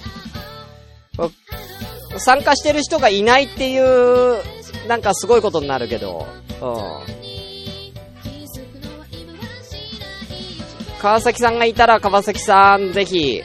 [2.18, 4.42] 参加してる人がいないっていう、
[4.88, 6.26] なんかすごいことになるけど、
[6.60, 7.31] うん。
[11.02, 13.42] 川崎さんがいたら川崎さん、ぜひ、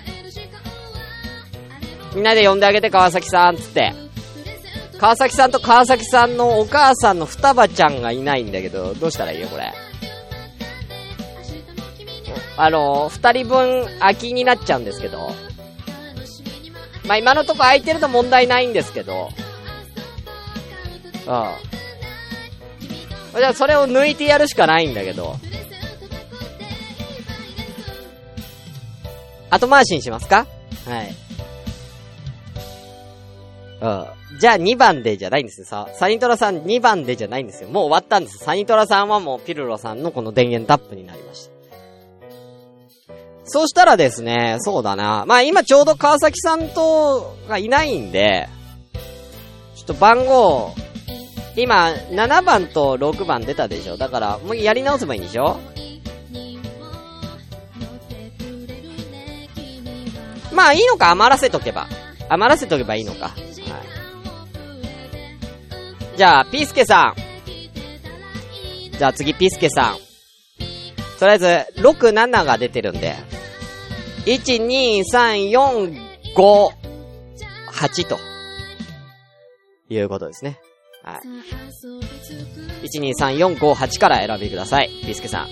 [2.13, 3.95] みんなで呼んであげて川崎さん、つって。
[4.99, 9.73] 川崎さんと川崎さんのお母さんの双葉ちゃんがいないんだけど、どうしたらいいよ、これ。
[12.57, 15.31] あの、二人分空きになっちゃうんですけど。
[17.07, 19.31] まあ、今のとこ空いてると問題ないんですけど。
[21.15, 21.25] うん。
[21.25, 25.37] じゃあ、それを抜いてやるしかないんだけど。
[29.49, 30.45] 後回しにしますか？
[30.85, 31.15] はい。
[33.79, 33.87] う
[34.35, 34.39] ん。
[34.39, 35.65] じゃあ2番でじゃないんですよ。
[35.65, 37.69] さ、サニトラさん2番でじゃないんですよ。
[37.69, 38.39] もう終わったんです。
[38.39, 41.51] サニトラさんはもうピルロさんのこの電源タップになりました。
[43.49, 45.23] そうしたらですね、そうだな。
[45.25, 48.49] まあ今ちょうど川崎さんと、がいないんで、
[49.75, 50.73] ちょっと番号、
[51.55, 53.95] 今7番と6番出たでしょ。
[53.95, 55.57] だから、もうやり直せばいいんでしょ？
[60.57, 61.87] まあいいのか、余らせとけば。
[62.29, 63.27] 余らせとけばいいのか。
[63.27, 63.37] はい。
[66.17, 67.15] じゃあ、ピースケさん。
[68.97, 69.97] じゃあ次、ピースケさん。
[71.19, 71.45] とりあえず、
[71.81, 73.15] 6、7が出てるんで。
[74.25, 75.95] 1、2、3、4、
[76.35, 76.69] 5、
[77.71, 78.17] 8と。
[79.89, 80.59] いうことですね。
[81.03, 81.21] はい。
[82.83, 84.89] 1、2、3、4、5、8から選びください。
[85.03, 85.49] ピースケさん。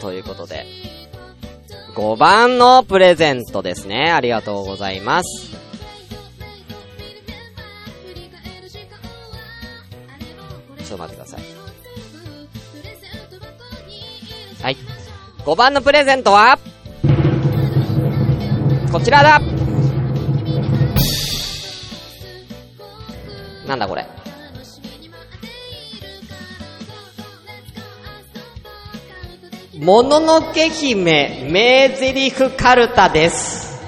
[0.00, 0.66] ということで。
[1.94, 4.12] 5番のプレゼントですね。
[4.12, 5.50] ありがとうございます。
[10.78, 11.40] ちょっと待ってください。
[14.62, 14.76] はい。
[15.44, 16.58] 5番のプレゼントは、
[18.92, 19.40] こちらだ
[23.66, 24.17] なんだこれ。
[29.78, 33.78] もののけ姫名台詞かるたです。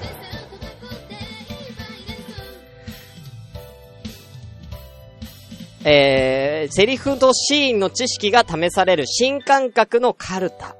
[5.82, 10.76] えー、セリフとシーンの知識が試される新感覚のカルタ。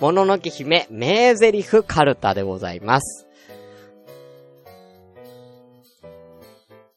[0.00, 3.28] もののけ姫名台詞カルタでございます。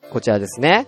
[0.10, 0.88] こちらですね。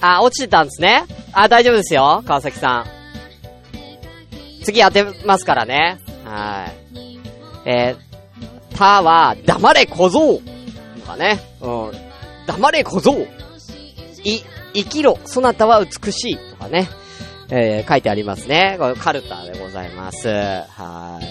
[0.00, 1.04] あ、落ちてたんですね。
[1.32, 4.64] あ、大丈夫ですよ、川崎さん。
[4.64, 5.98] 次当てますからね。
[6.24, 7.18] はい。
[7.64, 10.40] えー、たは、黙れ小僧
[11.00, 11.40] とかね。
[11.60, 11.92] うん。
[12.46, 13.26] 黙れ小僧
[14.24, 14.42] い、
[14.74, 16.88] 生きろ、そなたは美しいとかね。
[17.50, 18.76] えー、書いてありますね。
[18.78, 20.28] これカルタでございます。
[20.28, 21.26] はい。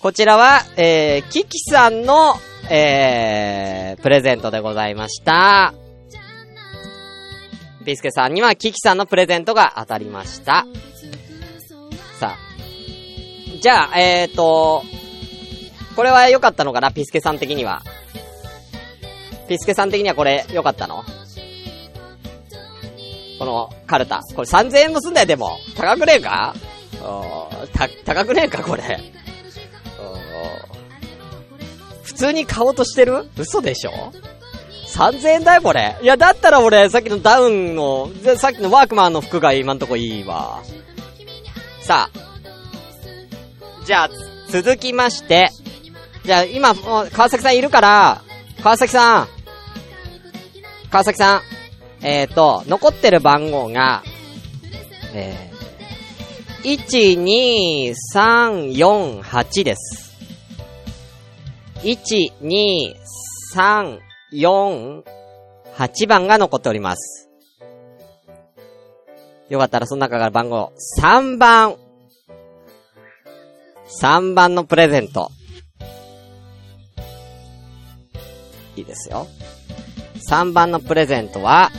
[0.00, 2.34] こちらは、えー、キキさんの、
[2.68, 5.74] えー、プレゼントでございました。
[7.84, 10.66] ピスケさんにはキキさんのプレゼントが当たりました。
[12.18, 12.38] さあ。
[13.60, 14.82] じゃあ、えーと、
[15.94, 16.90] これは良かったのかな？
[16.90, 17.82] ピスケさん的には。
[19.48, 21.04] ピスケさん的にはこれ良かったの？
[23.38, 24.20] このカルタ。
[24.34, 25.58] これ3000円もすんだよ、でも。
[25.76, 26.54] 高くねえか？
[27.72, 29.00] た、高くねえか、これ。
[32.02, 33.28] 普通に買おうとしてる？
[33.36, 33.90] 嘘でしょ？
[34.92, 35.96] ?3000 円だよ、これ。
[36.02, 40.62] いや、だったら俺、さっきのダウンの、さっきのワークマンの服が今んとこいいわ。
[41.80, 42.22] さあ。
[43.84, 44.10] じゃあ、
[44.48, 45.50] 続きまして。
[46.24, 48.22] じゃあ、今、川崎さんいるから、
[48.62, 49.28] 川崎さん。
[50.90, 51.42] 川崎さん。
[52.02, 54.02] えっ、ー、と、残ってる番号が、
[55.14, 56.78] えー、
[57.94, 60.12] 12348です。
[61.82, 62.94] 1、2、
[63.56, 63.98] 3、
[64.32, 65.02] 4、
[65.76, 67.28] 8番が残っております。
[69.48, 71.76] よかったらその中から番号3番。
[74.00, 75.30] 3番のプレゼント。
[78.76, 79.26] いいですよ。
[80.30, 81.70] 3番のプレゼントは、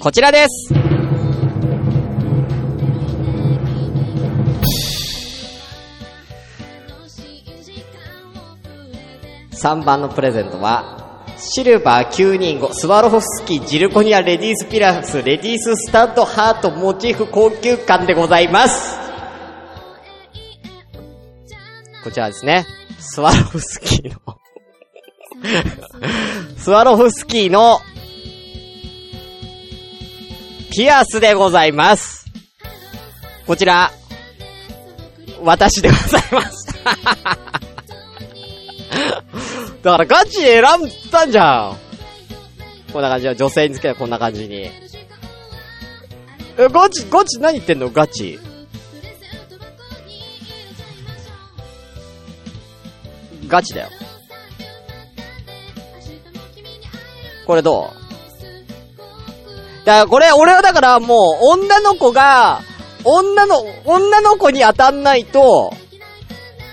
[0.00, 0.74] こちらです
[9.62, 18.96] 3番のプレゼントは、シルバー925スワロフスキージルコニアレディースピラスレディーススタンドハートモチーフ高級感でございます。
[22.02, 22.66] こちらですね。
[22.98, 24.38] スワロフスキーの
[26.56, 27.80] スワロフスキーの
[30.72, 32.26] ピアスでございます。
[33.46, 33.92] こちら、
[35.42, 36.62] 私でございます。
[39.82, 40.64] だからガチ選ん
[41.10, 41.76] だんじゃん。
[42.92, 44.70] こんな感じは女性につけたこんな感じに。
[46.58, 47.88] え、ガチ、ガチ何言ってんの？
[47.90, 48.38] ガチ。
[53.48, 53.88] ガチだよ。
[57.46, 59.84] これどう？
[59.84, 62.60] だからこれ、俺はだからもう、女の子が、
[63.04, 65.72] 女の、女の子に当たんないと、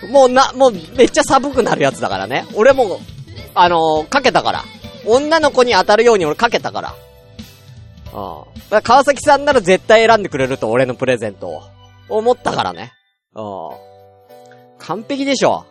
[0.08, 2.46] もうな、もうめっちゃ寒くなるやつだからね。
[2.56, 3.00] 俺も、
[3.56, 4.64] あのー、かけたから。
[5.06, 6.96] 女の子に当たるように俺かけたから。
[8.14, 8.82] ああ。
[8.82, 11.62] 川崎さんなら絶対選んでくれると、俺のプレゼントを。
[12.10, 12.92] 思ったからね。
[13.36, 13.78] ああ。
[14.80, 15.66] 完璧でしょ。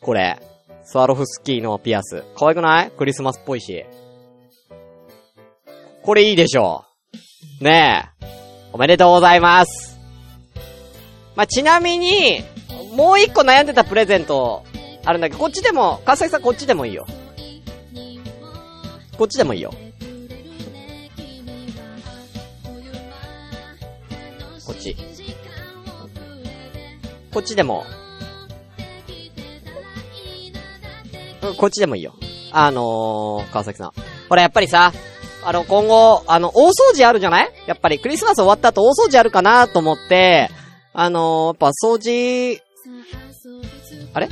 [0.00, 0.38] これ。
[0.84, 2.22] スワロフスキーのピアス。
[2.36, 2.90] 可愛くない？
[2.90, 3.84] クリスマスっぽいし。
[6.02, 6.84] これいいでしょ
[7.60, 7.64] う。
[7.64, 8.26] ねえ。
[8.72, 9.98] おめでとうございます。
[11.34, 12.44] まあ、ちなみに、
[12.96, 14.64] もう一個悩んでたプレゼント、
[15.04, 17.06] あるんだけど、こっちでも、川崎さんこっちでもいいよ。
[19.18, 19.72] こっちでもいいよ。
[24.66, 24.96] こっち。
[27.32, 27.84] こっちでも。
[31.58, 32.14] こっちでもいいよ。
[32.50, 33.92] あのー、川崎さん。
[34.28, 34.92] ほら、やっぱりさ、
[35.44, 37.52] あの、今後、あの、大掃除あるじゃない？
[37.66, 40.50] やっぱりクリスマス終わった後大掃除あるかなと思って、
[40.92, 42.60] あのー、やっぱ掃除、
[44.16, 44.30] あれ？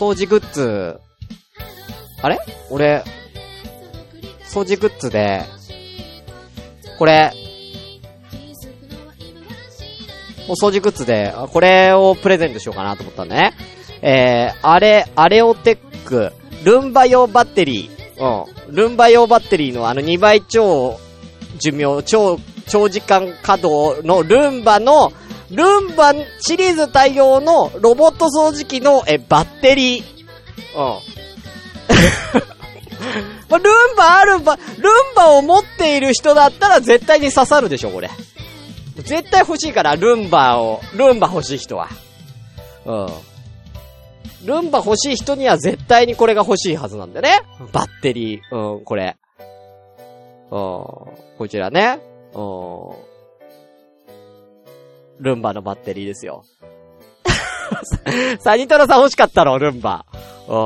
[0.00, 0.98] 掃除グッズ、
[2.22, 2.38] あれ？
[2.70, 3.04] 俺、
[4.44, 5.44] 掃除グッズで、
[6.98, 7.34] これ、
[10.48, 13.52] お掃除グッズで、これをプレゼントしようかなと思ったんだね。
[14.00, 16.32] えー、あれ、アレオテック、
[16.64, 18.74] ルンバ用バッテリー、うん。
[18.74, 20.98] ルンバ用バッテリーのあの2倍超
[21.58, 25.12] 寿命、超、長時間稼働のルンバの、
[25.50, 30.04] ルンバシリーズ対応のロボット掃除機の、え、バッテリー。
[30.76, 31.00] うん。
[33.50, 38.08] まルンバあるば、ルンバを持っている人だったら絶対に刺さるでしょ、これ。
[38.96, 41.88] 絶対欲しいから、ルンバを、ルンバ欲しい人は。
[42.84, 43.08] うん。
[44.44, 47.42] ルンバ欲しい人には絶対にこれが欲しいはずなんだよね。
[47.72, 48.74] バッテリー。
[48.76, 49.16] うん、これ。
[50.50, 50.58] うん、
[51.38, 51.98] こちらね。
[52.34, 53.09] うん。
[55.20, 56.44] ルンバのバッテリーですよ。
[58.40, 60.04] サニトラさん欲しかったの、ルンバ。
[60.48, 60.56] うん。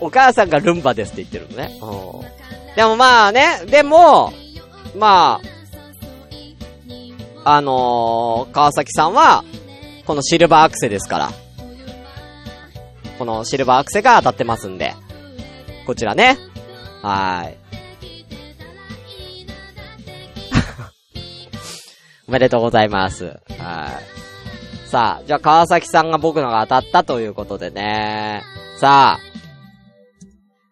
[0.00, 1.78] お母さんがルンバですって言ってるのね。
[1.82, 2.74] うん。
[2.76, 4.32] でもまあね、でも、
[4.96, 5.40] ま
[7.44, 9.44] あ、あのー、川崎さんは、
[10.06, 11.30] このシルバーアクセですから。
[13.18, 14.94] このシルバーアクセが当たってますんで。
[15.86, 16.38] こちらね。
[17.02, 17.56] はい。
[22.32, 23.26] おめでとうございます。
[23.26, 23.30] は
[24.86, 24.88] い。
[24.88, 28.42] さあ、じゃあ川崎さんが僕のが当たったということでね。
[28.78, 29.20] さあ。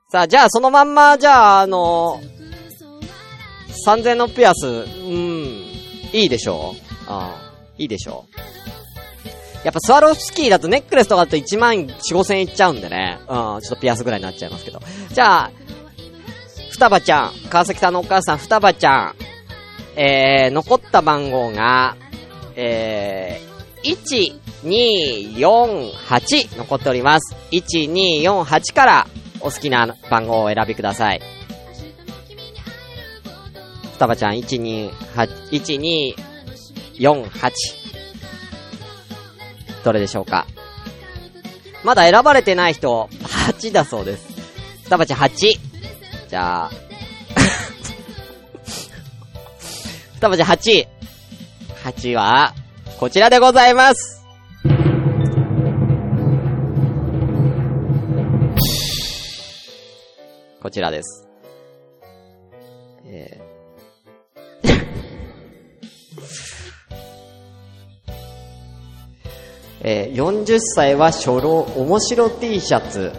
[0.09, 2.19] さあ、じゃあそのまんま、じゃあ、あの、
[3.87, 4.87] 3000のピアス、うん、
[6.15, 6.75] いいでしょ
[7.07, 7.21] ううん、
[7.77, 8.25] いいでしょ
[9.63, 13.19] うやっぱスワロフスキーだとネックレスとかだと1万4、5千円いっちゃうんでね。
[13.21, 14.81] うん、ちょっとピアスぐらいになっちゃいますけど。
[15.13, 15.51] じゃあ、
[16.71, 19.15] 双葉ちゃん、川崎さんのお母さん双葉ちゃん、
[19.97, 21.97] えー、残った番号が、
[22.57, 27.35] えー、1248残っております。
[27.51, 29.07] 1248から
[29.41, 31.23] お好きな番号を選びください。
[33.95, 36.15] 双葉ちゃん128、
[36.99, 37.53] 1248。
[39.85, 40.47] どれでしょうか？
[41.85, 44.29] まだ選ばれてない人、8だそうです。
[44.85, 45.59] 双葉ちゃん8。
[46.29, 46.71] じゃあ、
[50.21, 50.87] 双葉ちゃん8。
[51.83, 52.53] 8は、
[52.99, 54.23] こちらでございます。
[60.61, 61.27] こちらです。
[63.07, 64.71] えー
[69.81, 73.11] えー、40歳は初老、面白 T シャツ、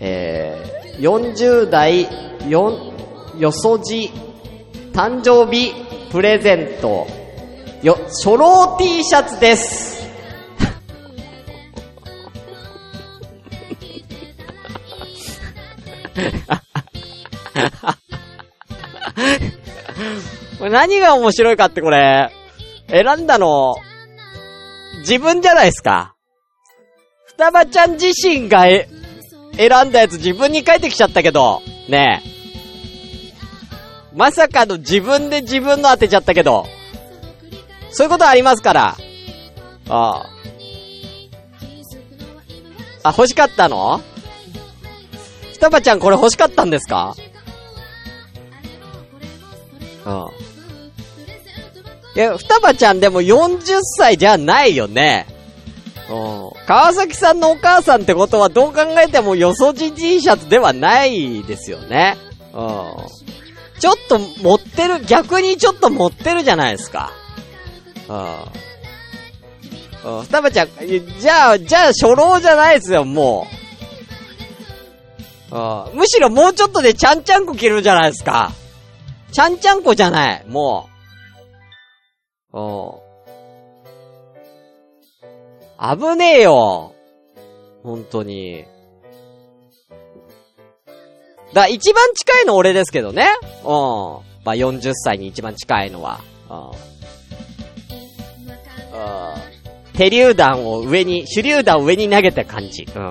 [0.00, 2.08] えー、40代、
[2.48, 2.94] よ、
[3.38, 4.10] よそじ、
[4.94, 5.83] 誕生日、
[6.14, 7.06] プレゼント、
[7.82, 10.04] よ、初老 T シャツです。
[20.60, 22.30] これ何が面白いかってこれ、
[22.88, 23.74] 選んだの、
[24.98, 26.14] 自分じゃないですか。
[27.26, 28.88] 双葉ちゃん自身がえ、
[29.56, 32.33] 選んだやつ自分に返ってきちゃったけど、ねえ。
[34.14, 36.66] まさかの自分で自分の当てちゃったけど、
[37.90, 38.96] そういうことありますから。
[39.88, 40.26] ああ。
[43.02, 44.00] あ、欲しかったの？
[45.52, 47.14] 双葉ちゃんこれ欲しかったんですか？
[50.06, 50.26] うん。
[52.16, 55.26] いや、双葉ちゃんでも40歳じゃないよね。
[56.08, 56.66] うん。
[56.66, 62.16] 川崎さんのお母さんってことはどう考えてもよそじ T シャツではないですよね。
[62.52, 62.64] うん。
[63.80, 67.12] ちょっと持ってる、逆にちょっと持ってるじゃないですか。
[68.08, 68.16] うん。
[70.18, 70.22] うん。
[70.22, 70.68] 双葉ちゃん、
[71.20, 73.46] じゃあ、じゃあ初老じゃないですよ、も
[75.52, 75.56] う。
[75.56, 75.58] う
[75.94, 75.98] ん。
[75.98, 78.52] むしろもうちょっとでちゃんちゃんこ着るじゃないですか。
[79.32, 80.88] ちゃんちゃんこじゃない、も
[82.52, 82.60] う。
[82.60, 83.04] うん。
[85.98, 86.92] 危ねえよ。
[87.82, 88.64] 本当に。
[91.54, 93.28] だ、一番近いの俺ですけどね。
[93.62, 93.68] うん。
[94.44, 96.20] まあ、40歳に一番近いのは。
[96.50, 96.70] うん。
[99.96, 102.86] 手榴弾を上に、手榴弾を上に投げた感じ。
[102.94, 103.02] うん。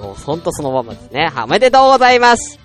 [0.00, 1.28] もう、ほんとそのままですね。
[1.28, 2.60] は、おめでとうございます。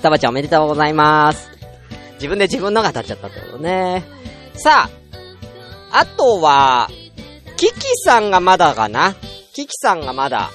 [0.00, 1.50] たばちゃんおめでとうございます。
[2.14, 4.04] 自分で自分のが当たっちゃったってことね。
[4.54, 4.88] さ
[5.92, 6.88] あ、あとは、
[7.56, 9.14] キキさんがまだかな
[9.52, 10.50] キキさんがまだ。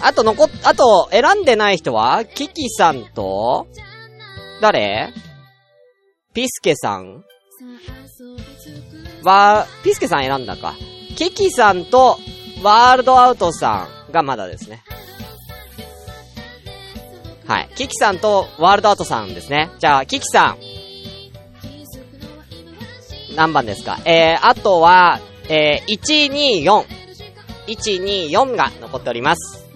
[0.00, 2.24] あと残っ、あと選んでない人は？
[2.24, 3.66] キキさんと、
[4.60, 5.12] 誰？
[6.34, 7.24] ピスケさん？
[9.24, 10.74] は、ピスケさん選んだか。
[11.16, 12.18] キキさんと、
[12.62, 14.82] ワールドアウトさんがまだですね。
[17.46, 17.68] はい。
[17.74, 19.70] キキさんとワールドアウトさんですね。
[19.78, 20.58] じゃあ、キキさん。
[23.34, 23.98] 何番ですか？
[24.04, 26.84] えー、あとは、えー、124。
[27.66, 29.67] 124が残っております。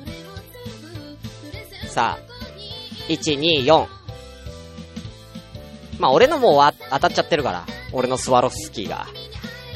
[1.93, 3.86] さあ、124。
[5.99, 7.66] まあ、俺のもう当たっちゃってるから。
[7.93, 9.07] 俺のスワロフスキーが。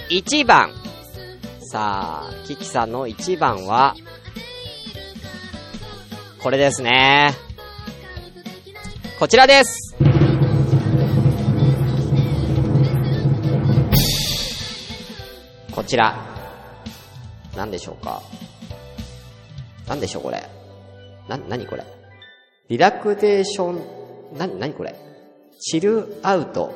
[0.08, 0.72] 1番。
[1.60, 3.94] さあ、キキさんの1番は、
[6.42, 7.34] これですね。
[9.18, 9.94] こちらです。
[15.70, 16.16] こちら。
[17.54, 18.22] なんでしょうか。
[19.86, 20.48] なんでしょう、これ。
[21.28, 21.95] な、なにこれ。
[22.68, 23.80] リラクゼーション、
[24.38, 24.94] な、なにこれ？
[25.60, 26.72] チルアウト、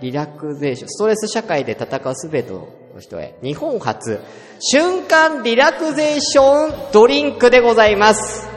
[0.00, 2.66] リラクゼーション、ストレス社会で戦うすべての
[2.98, 3.34] 人へ。
[3.42, 4.20] 日本初、
[4.60, 8.48] 瞬間リラクゼーションドリンクでございます。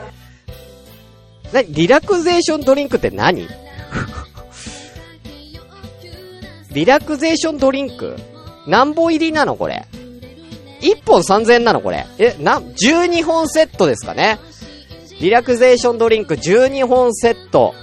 [1.52, 3.46] な、リラクゼーションドリンクって何？
[6.72, 8.16] リラクゼーションドリンク？
[8.66, 9.86] 何本入りなのこれ
[10.80, 12.06] ？1本3000円なのこれ？
[12.18, 14.38] え、な、12本セットですかね？
[15.20, 17.74] リラクゼーションドリンク12本セット。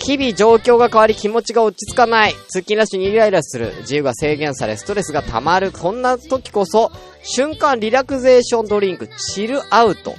[0.00, 2.34] 日々状況が変わり気持ちが落ち着かない。
[2.48, 3.72] 通勤ラッシュにイライラする。
[3.80, 5.72] 自由が制限され、ストレスが溜まる。
[5.72, 6.90] こんな時こそ、
[7.22, 10.14] 瞬間リラクゼーションドリンク、チルアウト。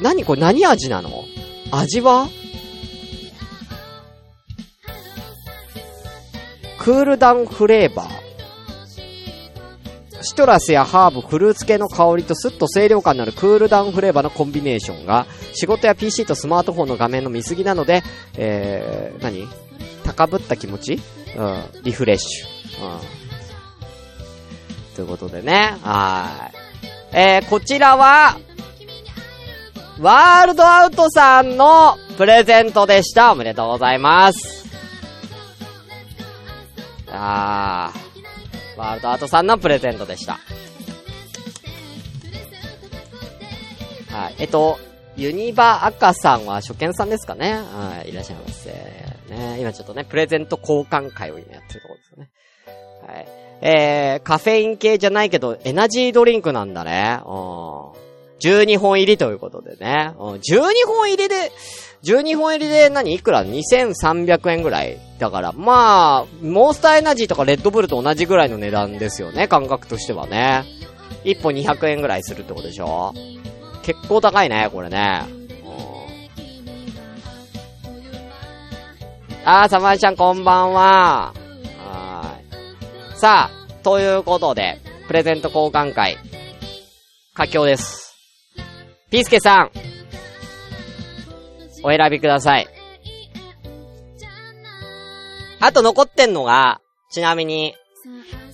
[0.00, 0.40] 何これ？
[0.42, 1.10] 何味なの？
[1.72, 2.28] 味は？
[6.78, 8.27] クールダウンフレーバー。
[10.20, 18.02] シトラスやハーブ、フルーツ系の香りとスッと清涼感のあるクールダウンフレーバーのコンビネーションが、仕事や PC とスマートフォンの画面の見過ぎなので、
[18.36, 19.46] えー、何
[20.04, 21.00] 高ぶった気持ち？
[21.36, 22.46] うん、リフレッシュ。
[22.84, 23.00] うん。
[24.96, 26.50] ということでね、は
[27.12, 27.16] い。
[27.16, 28.36] えー、こちらは、
[30.00, 33.32] ワールドアウトさんのプレゼントでした。
[33.32, 34.66] おめでとうございます。
[37.10, 38.07] あー、
[38.78, 40.38] ワールドアートさんのプレゼントでした。
[44.08, 44.34] はい。
[44.38, 44.78] えっと、
[45.16, 48.70] ユニバ赤さんは初見さんですかねはい、いらっしゃいませ。
[49.30, 52.30] ね、今ちょっとね、プレゼント交換会を今やってるところですよね。
[53.04, 53.28] はい。
[53.60, 57.18] えー、カフェイン系じゃないけど、エナジードリンクなんだね。
[57.26, 58.08] うん。
[58.38, 60.12] 12本入りということでね。
[60.16, 61.50] うん、12本入りで、
[62.04, 63.12] 12本入りで何？
[63.14, 64.98] いくら ?2300 円ぐらい。
[65.18, 70.64] だから、まあ、モンスターエナジーとかレッドブルと同じぐらいの値段ですよね、感覚としてはね。
[71.24, 73.12] 1本200円ぐらいするってことでしょ？
[73.82, 75.24] 結構高いね、これね。
[79.44, 81.32] あー、サマイちゃんこんばんは。
[81.32, 83.18] はーい。
[83.18, 86.18] さあ、ということで、プレゼント交換会、
[87.34, 88.14] 佳境です。
[89.10, 89.70] ピースケさん、
[91.82, 92.68] お選びください。
[95.60, 97.74] あと残ってんのが、ちなみに、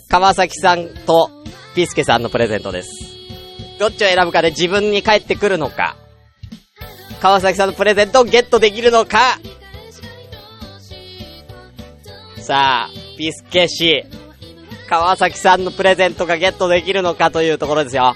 [0.09, 1.31] 川崎さんと
[1.75, 2.91] ピスケさんのプレゼントです。
[3.79, 5.97] どっちを選ぶかで自分に返ってくるのか、
[7.21, 9.39] 川崎さんのプレゼントをゲットできるのか、
[12.41, 14.05] さあ、ピスケ氏、
[14.89, 18.15] 川崎さんのプレゼントがゲットできるのかというところですよ。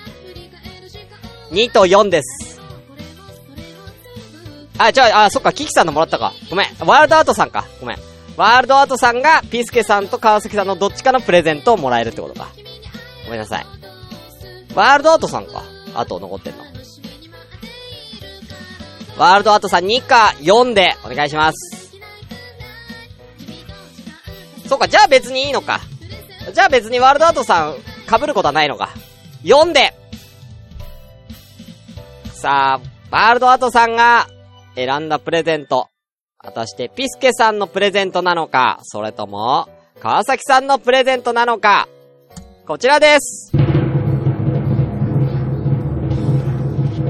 [1.50, 2.47] 2と4です。
[4.78, 6.32] あ、じゃあ、あ、そっか、キキさんのもらったか。
[6.48, 6.66] ごめん。
[6.86, 7.66] ワールドアートさんか。
[7.80, 7.98] ごめん。
[8.36, 12.48] ワールドアートさんが、ピスケさんと川崎さんのどっちかのプレゼントをもらえるってことか。
[13.24, 13.66] ごめんなさい。
[14.74, 15.64] ワールドアートさんか。
[15.94, 16.64] あと残ってんの。
[19.16, 21.92] ワールドアートさん2か4でお願いします。
[24.68, 25.80] そうか、じゃあ別にいいのか。
[26.54, 27.74] じゃあ別にワールドアートさん
[28.08, 28.90] 被ることはないのか。
[29.42, 29.94] 4で
[32.32, 34.28] さあ、ワールドアートさんが
[34.78, 35.88] 選んだプレゼント。
[36.38, 39.68] 果たしてピスケさんのプレゼントなのか、それとも、
[39.98, 41.88] 川崎さんのプレゼントなのか、
[42.64, 43.50] こちらです。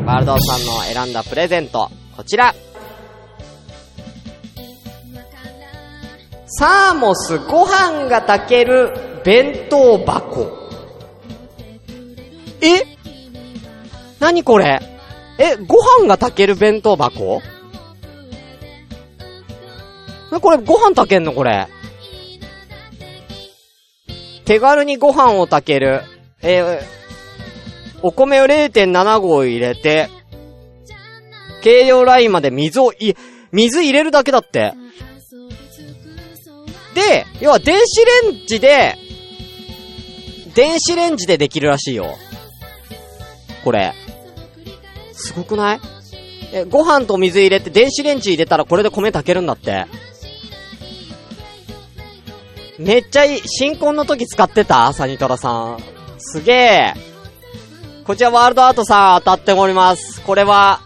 [0.06, 2.54] ワールドさんの選んだプレゼント、こちら。
[6.46, 10.70] サーモスご飯が炊ける弁当箱。
[12.62, 12.96] え？
[14.20, 14.80] 何これ？
[15.38, 17.42] え、ご飯が炊ける弁当箱？
[20.32, 21.32] え、これご飯炊けんの？
[21.32, 21.68] これ。
[24.44, 26.02] 手軽にご飯を炊ける。
[26.42, 26.80] えー、
[28.02, 30.08] お米を0.7合入れて、
[31.62, 33.14] 計量ラインまで水をい、
[33.52, 34.74] 水入れるだけだって。
[36.94, 38.96] で、要は電子レンジで、
[40.54, 42.16] 電子レンジでできるらしいよ。
[43.64, 43.94] これ。
[45.12, 45.80] すごくない？
[46.52, 49.86] え、ご飯と水入れて電子レンジ入れたらこれで米炊けるんだって。
[52.78, 53.40] めっちゃいい。
[53.46, 54.92] 新婚の時使ってた？
[54.92, 55.78] サニトラさん。
[56.18, 56.94] すげえ。
[58.04, 60.22] こちらワールドアートさん当たっております。
[60.22, 60.80] これは、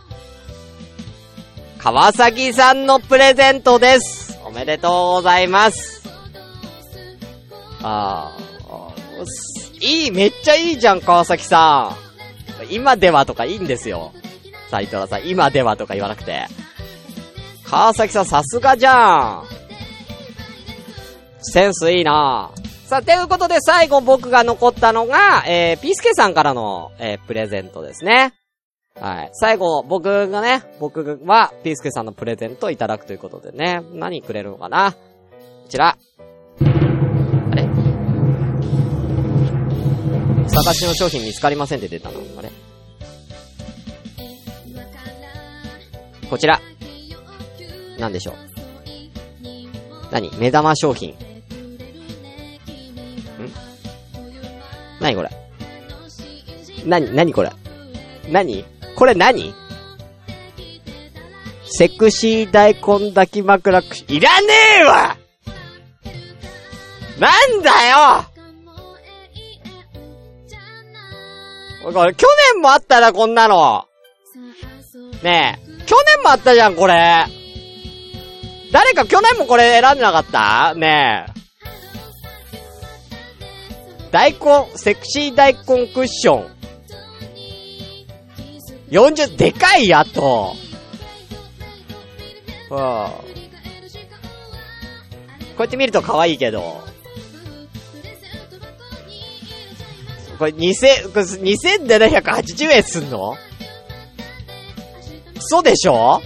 [1.78, 4.38] 川崎さんのプレゼントです。
[4.44, 6.02] おめでとうございます。
[7.82, 11.96] あー、いい、めっちゃいいじゃん、川崎さ
[12.60, 12.72] ん。
[12.72, 14.12] 今ではとかいいんですよ。
[14.70, 16.46] サイトラさん、今ではとか言わなくて。
[17.64, 19.44] 川崎さんさすがじゃん。
[21.42, 22.50] センスいいな
[22.86, 28.34] さあ、ということで最後僕が残ったのが、えー、ピースケさんからの、えー、プレゼントですね。
[29.00, 29.30] はい。
[29.32, 33.80] 最後、僕がね、僕は、ピースケさんのプレゼントをいただくということでね。
[33.94, 34.92] 何くれるのかな？
[34.92, 34.98] こ
[35.70, 35.96] ちら。
[35.96, 37.66] あれ？
[40.46, 42.20] 探しの商品見つかりませんって出たの？
[42.38, 42.50] あれ？
[46.28, 46.60] こちら。
[47.98, 48.34] なんでしょう？
[50.10, 50.30] 何？
[50.36, 51.16] 目玉商品。
[55.02, 55.30] ん何これ？
[56.86, 57.50] 何、何これ？
[58.30, 58.64] 何？
[58.94, 59.54] これ何？
[61.66, 64.46] セクシー大根抱き枕くし、いらね
[64.80, 65.16] えわ
[67.18, 67.28] な
[67.58, 68.26] んだよ
[71.92, 73.86] これ、去年もあったな、こんなの。
[75.22, 75.84] ねえ。
[75.86, 77.26] 去年もあったじゃん、これ。
[78.70, 80.74] 誰か去年もこれ選んでなかった？
[80.74, 81.41] ねえ。
[84.12, 86.46] 大根、セクシー大根クッション。
[88.90, 90.54] 40、でかいやと。
[92.70, 92.76] うん。
[92.76, 92.80] こ
[95.58, 96.84] うやって見ると可愛いけど。
[100.38, 103.36] これ2000、これ2780円すんの？
[105.36, 106.20] 嘘でしょ？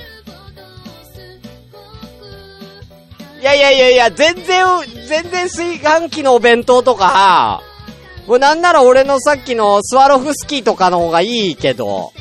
[3.40, 4.66] いやいやいやいや、全然、
[5.06, 7.62] 全然炊飯器のお弁当とか、
[8.26, 12.12] これなんなら俺のさっきのスワロフスキーとかの方がいいけど。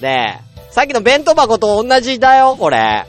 [0.00, 3.06] ねえ、さっきの弁当箱と同じだよ、これ。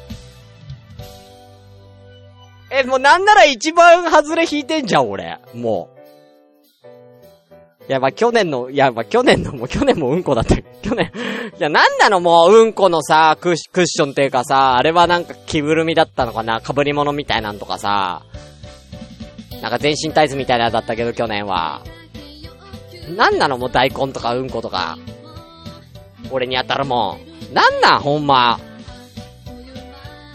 [2.72, 5.40] え、もうなんなら一番外れ引いてんじゃん、俺。
[5.54, 5.98] もう。
[7.90, 10.56] いや、まあ、去年の、いや、まあ、去年の、もう去年もうんこだった。
[10.58, 11.12] 去年。
[11.58, 18.24] いや、なんなのもう、うんこのさ、クッションっていうかさ、あれはなんか着ぐるみだったのかな被り物みたいなんとかさ。
[19.62, 21.82] なんか全身タイツみたいなやつだったけど、去年は。
[23.16, 24.97] なんなのもう大根とかうんことか。
[26.32, 27.18] 俺に当たるも
[27.51, 27.53] ん。
[27.53, 28.60] なんなんほんま。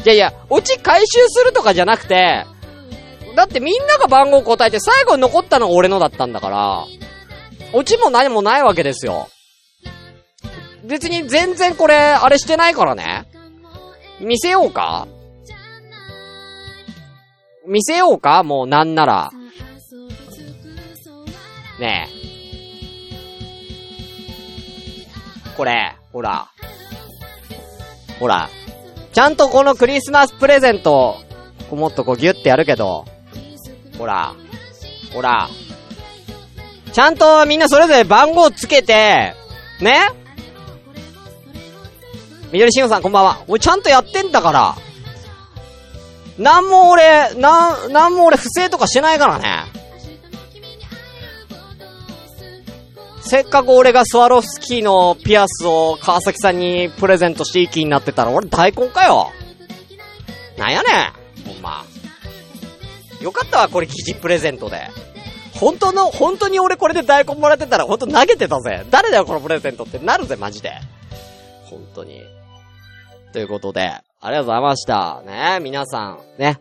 [0.04, 2.44] いやいや、オチ回収するとかじゃなくて、
[3.36, 6.84] だってみんなが番号答えて最後に残ったのが俺のだったんだから、
[7.72, 9.28] オチも何もないわけですよ。
[10.84, 13.26] 別に全然これ、あれしてないからね。
[14.20, 15.06] 見せようか
[17.66, 18.42] 見せようか？
[18.42, 19.30] もうなんなら。
[21.78, 22.12] ねえ。
[25.56, 26.48] これ、ほら。
[28.18, 28.48] ほら。
[29.12, 31.16] ちゃんとこのクリスマスプレゼント、
[31.68, 33.04] こもっとこうギュッてやるけど、
[33.98, 34.34] ほら。
[35.12, 35.48] ほら。
[36.92, 39.34] ちゃんとみんなそれぞれ番号つけて、
[39.80, 40.10] ね？
[42.52, 43.44] みどりしんさんこんばんは。
[43.48, 44.76] 俺ちゃんとやってんだから。
[46.38, 49.64] なんも俺、なん、なんも俺不正とかしてないからね。
[53.20, 59.30] せっかく俺がスワロフスキーのピアスを川崎さんにプレゼントしていい気になってたら俺大根かよ。
[60.58, 60.90] なんやね
[61.46, 61.52] ん。
[61.54, 61.84] ほんま。
[63.20, 64.90] よかったわ、これ記事プレゼントで。
[65.54, 68.84] 本当の、本当に俺これで大根もらってたら本当投げてたぜ。
[68.90, 70.72] 誰だよこのプレゼントってなるぜ、マジで。
[71.70, 72.20] 本当に。
[73.32, 75.22] ということで、ありがとうございました。
[75.26, 76.60] ね皆さん、ね。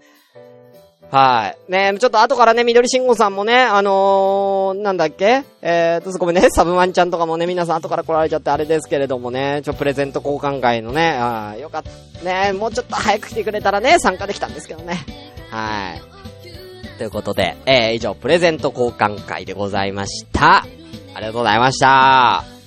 [1.11, 1.71] はい。
[1.71, 5.43] ねちょっと後からね、緑信号さんもね、あのー、なんだっけ？
[5.61, 12.23] えーと、ごめんね、 サブマンちゃんとかもね、皆さん後から来られちゃってあれですけれどもね、ちょ、プレゼント交換会のね、あよかった。
[12.25, 14.97] ねもうちょっと早く来てくれたらね、参加できたんですけどね。
[15.51, 16.01] はい。
[16.97, 20.65] ということで、えー、以上、プレゼント交換会でございました。
[21.13, 22.60] ありがとうございました。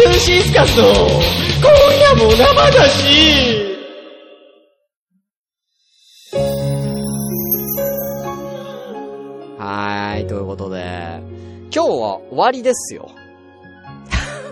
[0.00, 1.02] シューシスカスの今夜
[2.24, 2.38] も生
[2.70, 3.76] だし
[9.58, 11.20] はい、ということで、
[11.70, 13.10] 今日は終わりですよ。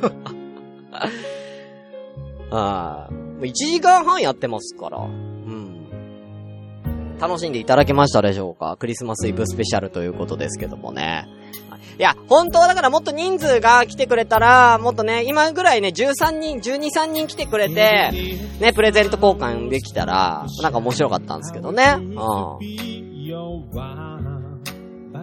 [2.51, 4.99] ああ、もう1時間半やってますから。
[4.99, 5.89] うん。
[7.19, 11.27] 楽しんでいただけましたでしょうかクリスマスイブスペシャルということですけどもね。
[11.99, 18.11] いや、本当はだからもっと人数が来てくれたら、もっとね、今ぐらいね、13人、12、3人来てくれて、
[18.61, 21.97] ね、プレゼント交換できたら、なんか面白かったんですけどね。
[21.99, 22.59] うん。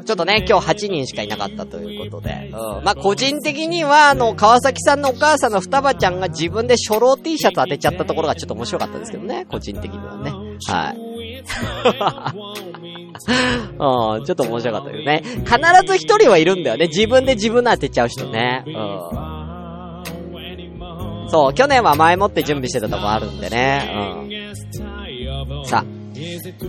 [0.05, 2.51] ちょっとね、今日8人しかいなかったということで。
[2.53, 2.83] うん。
[2.83, 9.45] まあ、個人的には、あの、川崎さんのお母さんの双葉ちゃんが自分で初老 T シャツ当てちゃったところがちょっと面白かったですけどね。
[9.49, 10.31] 個人的にはね。
[10.67, 11.43] はい。
[13.27, 15.21] ちょっと面白かったけどね。
[15.23, 16.87] 必ず一人はいるんだよね。
[16.87, 18.63] 自分で自分の当てちゃう人ね。
[18.67, 18.75] うん。
[21.29, 24.21] そう、去年は前もって準備してたとこあるんでね。
[24.21, 25.65] うん。
[25.65, 25.94] さあ、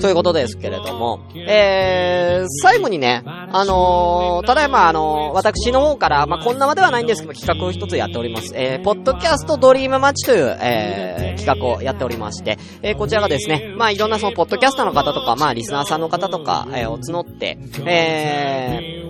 [0.00, 8.52] ということですけれども、えー、最後にね、あのー、ただいまあのー、私の方から、まあ、こんなまではないんですけど、企画を一つやっております。
[8.54, 19.04] えー、ポッドキャストドリームマッチという、えー、企画をやっておりまして、えー、こちらがですね、まあ、いろんなその、ポッドキャスターの方とか、まあ、リスナーさんの方とか、えー、を募って、え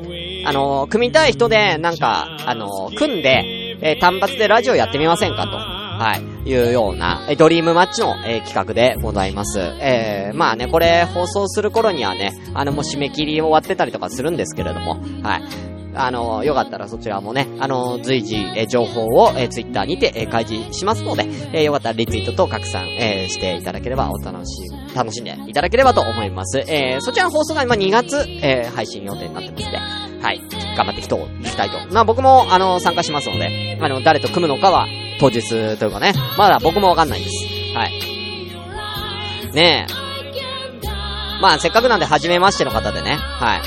[0.45, 5.57] ー、あのー、組みたい人で、なんか、あのー、組んで、えー、単発でラジオやってみませんかと。
[5.57, 9.59] はい、いうような、えドリームマッチの、えー、企画でございます。
[9.59, 15.43] えー、まあね、これ放送する頃にはね、あのもう締め切り終わってたりとかするんですけれども、はい。
[15.99, 26.59] あの、よかったらそちらもね、あの、随時、え情報を、えツイッターにて、え開示しますので、えよかったらリツイートと拡散、えしていただければお楽しみ、楽しんでいただければと思います。
[26.69, 29.79] えそちらの放送が今2月、え配信予定になってますので、
[30.23, 30.56] はい。
[30.77, 31.79] 頑張っていきと、いきたいと。
[31.93, 34.87] まあ僕も、あの、参加しますので、あの、誰と組むのかは、
[35.19, 37.33] 当日というかね、まだ僕もわかんないです。
[37.75, 37.93] はい。
[39.53, 39.93] ねえ。
[41.41, 43.61] まあせっかくなんで初めましての方でね、はい。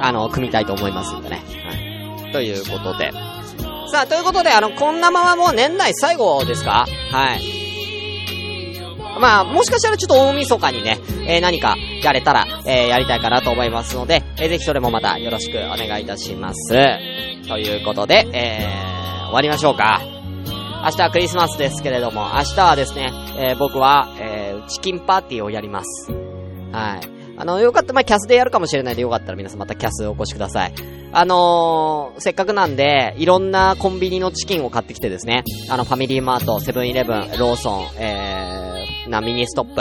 [0.00, 1.42] あの、組みたいと思いますんでね。
[2.20, 2.32] はい。
[2.32, 3.12] ということで。
[3.90, 6.86] さあ、ということで、あの、こんなままもう年内最後ですか？
[7.12, 7.42] はい。
[9.20, 10.98] まあ、もしかしたらちょっと大晦日にね、
[11.28, 11.76] えー、何か
[12.06, 16.68] やれたら、えー、やりたいかなと思いますので、えー、ぜひそれもまたよろしくお願いいたします。
[17.48, 20.00] ということで、えー、終わりましょうか。
[20.84, 26.10] 明日はクリスマスですけれども、明日はですね、えー、僕は、えー、チキンパーティーをやります。
[26.72, 27.22] はい。
[27.36, 30.74] あの、よかった、まあ、キャスでやるかもしれないでよかったら皆さんまたキャスお越しください。
[31.12, 39.80] あのー、せっかくなんで、いろんなコンビニのチキンを買ってきてですね、あの、ファミリーマート、セブンイレブン、ローソン、えー、な、ミニストップ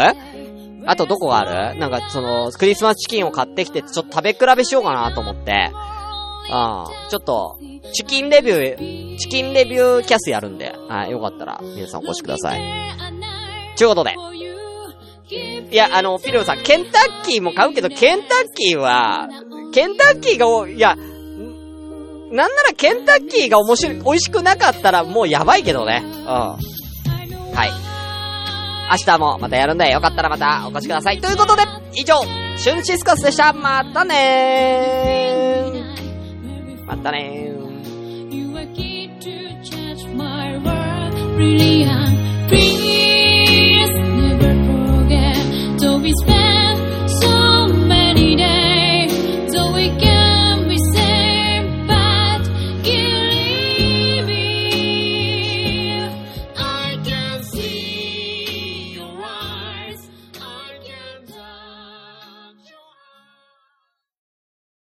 [0.85, 1.79] あとどこがある？
[1.79, 6.49] なんか、その、クリスマスチキンを買ってきて、ちょっと食べ比べしようかなと思って、うん、
[7.09, 7.57] ちょっと、
[7.93, 12.61] チキンレビュー、チキンレビューキャスやるんで、はい、よかったら、皆さんお越しください。
[13.75, 14.15] ちゅうことで。
[15.71, 19.29] いや、あの、ピルさん、ケンタッキーも買うけど、ケンタッキーは、
[19.73, 20.95] ケンタッキーが、いや、
[22.33, 26.01] なんならケンタッキーが面白い、美味しくなかったらもうやばいけどね。
[26.03, 26.25] うん。
[26.25, 26.57] は
[27.65, 27.71] い。
[28.91, 31.21] 明日もまたやるんで、よかったらまたお越しください。
[31.21, 31.63] ということで、
[31.93, 32.15] 以上、
[32.57, 33.53] シュンシスカスでした。
[33.53, 36.85] またねー。
[36.85, 37.51] またねー。